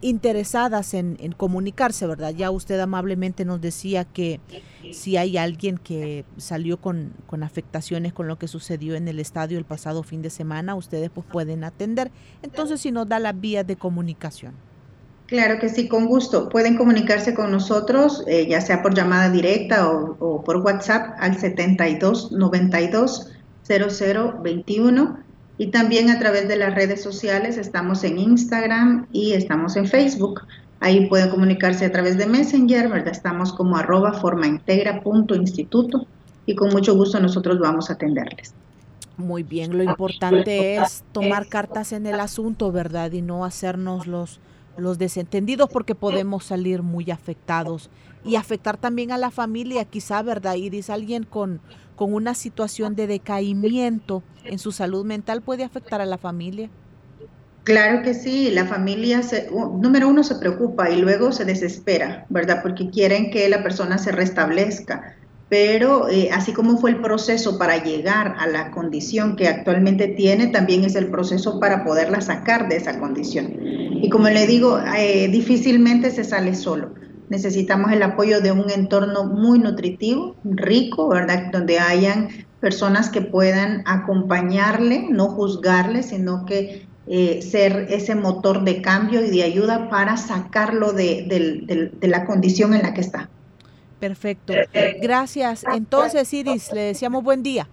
interesadas 0.03 0.93
en, 0.93 1.17
en, 1.19 1.33
comunicarse, 1.33 2.07
¿verdad? 2.07 2.35
Ya 2.35 2.51
usted 2.51 2.79
amablemente 2.79 3.47
nos 3.47 3.59
decía 3.61 4.05
que 4.05 4.39
si 4.93 5.17
hay 5.17 5.39
alguien 5.39 5.79
que 5.79 6.27
salió 6.37 6.79
con, 6.79 7.15
con, 7.27 7.43
afectaciones 7.43 8.13
con 8.13 8.29
lo 8.29 8.39
que 8.39 8.49
sucedió 8.49 8.97
en 8.97 9.09
el 9.09 9.19
estadio 9.19 9.57
el 9.57 9.65
pasado 9.65 10.03
fin 10.03 10.21
de 10.21 10.29
semana, 10.29 10.75
ustedes 10.75 11.09
pues 11.09 11.27
pueden 11.27 11.65
atender. 11.65 12.11
Entonces, 12.43 12.83
si 12.83 12.93
nos 12.93 13.09
da 13.09 13.19
las 13.19 13.41
vías 13.41 13.67
de 13.67 13.77
comunicación. 13.77 14.53
Claro 15.27 15.59
que 15.59 15.69
sí, 15.69 15.89
con 15.89 16.07
gusto. 16.07 16.49
Pueden 16.49 16.77
comunicarse 16.77 17.35
con 17.35 17.51
nosotros, 17.51 18.23
eh, 18.29 18.47
ya 18.49 18.61
sea 18.61 18.83
por 18.83 18.95
llamada 18.95 19.29
directa 19.29 19.91
o, 19.91 20.43
por 20.45 20.59
WhatsApp 20.59 21.17
al 21.19 21.37
72 21.37 22.31
92 22.31 23.33
0021 23.65 25.19
y 25.59 25.67
también 25.69 26.11
a 26.11 26.19
través 26.21 26.47
de 26.47 26.57
las 26.57 26.75
redes 26.75 27.03
sociales. 27.03 27.59
Estamos 27.59 28.05
en 28.05 28.19
Instagram 28.19 29.09
y 29.11 29.33
estamos 29.33 29.77
en 29.77 29.87
Facebook. 29.87 30.43
Ahí 30.79 31.07
pueden 31.07 31.31
comunicarse 31.31 31.87
a 31.87 31.91
través 31.91 32.19
de 32.19 32.27
Messenger, 32.27 32.89
¿verdad? 32.89 33.09
Estamos 33.09 33.53
como 33.53 33.77
arroba 33.77 34.13
formaintegra.instituto 34.13 36.07
y 36.45 36.55
con 36.55 36.69
mucho 36.69 36.95
gusto 36.95 37.19
nosotros 37.19 37.59
vamos 37.59 37.91
a 37.91 37.95
atenderles. 37.95 38.55
Muy 39.17 39.43
bien, 39.43 39.77
lo 39.77 39.83
importante 39.83 40.77
es 40.77 41.03
tomar 41.13 41.49
cartas 41.49 41.93
en 41.93 42.07
el 42.07 42.21
asunto, 42.21 42.71
¿verdad? 42.71 43.11
Y 43.13 43.23
no 43.23 43.47
hacernos 43.47 44.07
los, 44.07 44.41
los 44.79 44.99
desentendidos 44.99 45.69
porque 45.71 45.95
podemos 45.95 46.45
salir 46.45 46.83
muy 46.83 47.11
afectados 47.11 47.91
y 48.25 48.37
afectar 48.37 48.77
también 48.77 49.13
a 49.13 49.19
la 49.19 49.31
familia, 49.31 49.85
quizá, 49.85 50.23
¿verdad? 50.23 50.55
Iris, 50.55 50.91
alguien 50.91 51.25
con, 51.25 51.61
con 51.95 52.13
una 52.13 52.35
situación 52.35 52.95
de 52.95 53.07
decaimiento 53.07 54.23
en 54.45 54.59
su 54.59 54.73
salud 54.73 55.05
mental 55.05 55.43
puede 55.43 55.65
afectar 55.65 56.01
a 56.01 56.07
la 56.07 56.19
familia. 56.19 56.69
Claro 57.67 58.03
que 58.03 58.15
sí, 58.15 58.53
la 58.53 58.65
familia, 58.65 59.25
se, 59.25 59.51
número 59.51 60.09
uno, 60.09 60.23
se 60.23 60.37
preocupa 60.37 60.89
y 60.89 61.01
luego 61.01 61.33
se 61.33 61.45
desespera, 61.45 62.25
¿verdad? 62.29 62.61
Porque 62.63 62.91
quieren 62.91 63.33
que 63.33 63.49
la 63.49 63.65
persona 63.65 63.99
se 63.99 64.13
restablezca. 64.13 65.16
Pero 65.49 66.09
eh, 66.09 66.31
así 66.33 66.53
como 66.53 66.79
fue 66.79 66.91
el 66.91 67.01
proceso 67.01 67.57
para 67.57 67.83
llegar 67.83 68.35
a 68.39 68.49
la 68.49 68.73
condición 68.73 69.37
que 69.37 69.47
actualmente 69.47 70.09
tiene, 70.09 70.49
también 70.49 70.85
es 70.85 70.97
el 70.97 71.09
proceso 71.09 71.61
para 71.61 71.85
poderla 71.85 72.21
sacar 72.21 72.69
de 72.69 72.77
esa 72.77 72.99
condición. 72.99 73.55
Y 73.61 74.09
como 74.11 74.29
le 74.29 74.47
digo, 74.47 74.81
eh, 74.99 75.29
difícilmente 75.29 76.11
se 76.11 76.25
sale 76.25 76.55
solo. 76.55 76.95
Necesitamos 77.29 77.93
el 77.93 78.03
apoyo 78.03 78.41
de 78.41 78.53
un 78.53 78.71
entorno 78.71 79.25
muy 79.25 79.59
nutritivo, 79.59 80.37
rico, 80.45 81.09
¿verdad? 81.09 81.51
Donde 81.53 81.79
hayan 81.79 82.29
personas 82.61 83.11
que 83.11 83.21
puedan 83.21 83.83
acompañarle, 83.85 85.07
no 85.11 85.29
juzgarle, 85.29 86.03
sino 86.03 86.45
que 86.45 86.87
eh, 87.09 87.41
ser 87.41 87.87
ese 87.91 88.17
motor 88.17 88.65
de 88.65 88.83
cambio 88.83 89.25
y 89.25 89.31
de 89.31 89.45
ayuda 89.45 89.89
para 89.89 90.17
sacarlo 90.17 90.93
de, 90.93 91.93
la 92.01 92.25
condición 92.25 92.75
en 92.75 92.83
la 92.83 92.95
que 92.95 93.01
está. 93.01 93.29
Perfecto. 94.01 94.53
Gracias. 95.01 95.65
Entonces, 95.73 96.33
Iris, 96.33 96.73
le 96.73 96.81
deseamos 96.83 97.25
buen 97.25 97.43
día. 97.43 97.69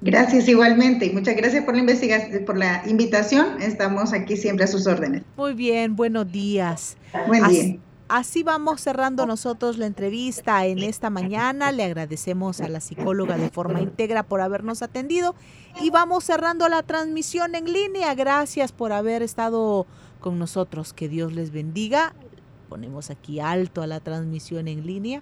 Gracias 0.00 0.48
igualmente 0.48 1.06
y 1.06 1.12
muchas 1.12 1.36
gracias 1.36 1.64
por 1.64 1.74
la 1.74 1.80
investigación, 1.80 2.44
por 2.44 2.58
la 2.58 2.82
invitación. 2.86 3.62
Estamos 3.62 4.12
aquí 4.12 4.36
siempre 4.36 4.64
a 4.64 4.68
sus 4.68 4.86
órdenes. 4.86 5.22
Muy 5.36 5.54
bien, 5.54 5.94
buenos 5.94 6.30
días. 6.30 6.96
Buen 7.28 7.46
día. 7.48 7.76
Así 8.08 8.42
vamos 8.42 8.82
cerrando 8.82 9.24
nosotros 9.24 9.78
la 9.78 9.86
entrevista 9.86 10.66
en 10.66 10.80
esta 10.80 11.08
mañana. 11.08 11.72
Le 11.72 11.84
agradecemos 11.84 12.60
a 12.60 12.68
la 12.68 12.80
psicóloga 12.80 13.38
de 13.38 13.48
forma 13.48 13.80
íntegra 13.80 14.22
por 14.22 14.42
habernos 14.42 14.82
atendido 14.82 15.34
y 15.80 15.88
vamos 15.88 16.24
cerrando 16.24 16.68
la 16.68 16.82
transmisión 16.82 17.54
en 17.54 17.72
línea. 17.72 18.14
Gracias 18.14 18.70
por 18.72 18.92
haber 18.92 19.22
estado 19.22 19.86
con 20.20 20.38
nosotros. 20.38 20.92
Que 20.92 21.08
Dios 21.08 21.32
les 21.32 21.52
bendiga. 21.52 22.14
Ponemos 22.72 23.10
aquí 23.10 23.38
alto 23.38 23.82
a 23.82 23.86
la 23.86 24.00
transmisión 24.00 24.66
en 24.66 24.86
línea 24.86 25.20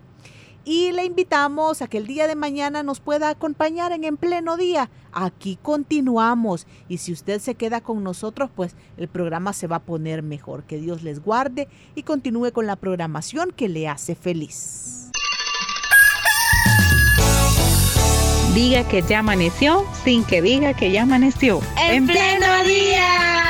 y 0.64 0.92
le 0.92 1.04
invitamos 1.04 1.82
a 1.82 1.88
que 1.88 1.98
el 1.98 2.06
día 2.06 2.28
de 2.28 2.36
mañana 2.36 2.84
nos 2.84 3.00
pueda 3.00 3.28
acompañar 3.28 3.90
en 3.90 4.04
En 4.04 4.16
Pleno 4.16 4.56
Día. 4.56 4.88
Aquí 5.10 5.58
continuamos 5.60 6.68
y 6.88 6.98
si 6.98 7.12
usted 7.12 7.40
se 7.40 7.56
queda 7.56 7.80
con 7.80 8.04
nosotros, 8.04 8.50
pues 8.54 8.76
el 8.96 9.08
programa 9.08 9.52
se 9.52 9.66
va 9.66 9.76
a 9.76 9.82
poner 9.82 10.22
mejor. 10.22 10.62
Que 10.62 10.76
Dios 10.76 11.02
les 11.02 11.24
guarde 11.24 11.66
y 11.96 12.04
continúe 12.04 12.52
con 12.52 12.68
la 12.68 12.76
programación 12.76 13.50
que 13.50 13.68
le 13.68 13.88
hace 13.88 14.14
feliz. 14.14 15.10
Diga 18.54 18.86
que 18.86 19.02
ya 19.02 19.18
amaneció 19.18 19.84
sin 20.04 20.22
que 20.22 20.40
diga 20.40 20.74
que 20.74 20.92
ya 20.92 21.02
amaneció. 21.02 21.60
En, 21.82 22.06
pleno 22.06 22.62
día. 22.62 23.49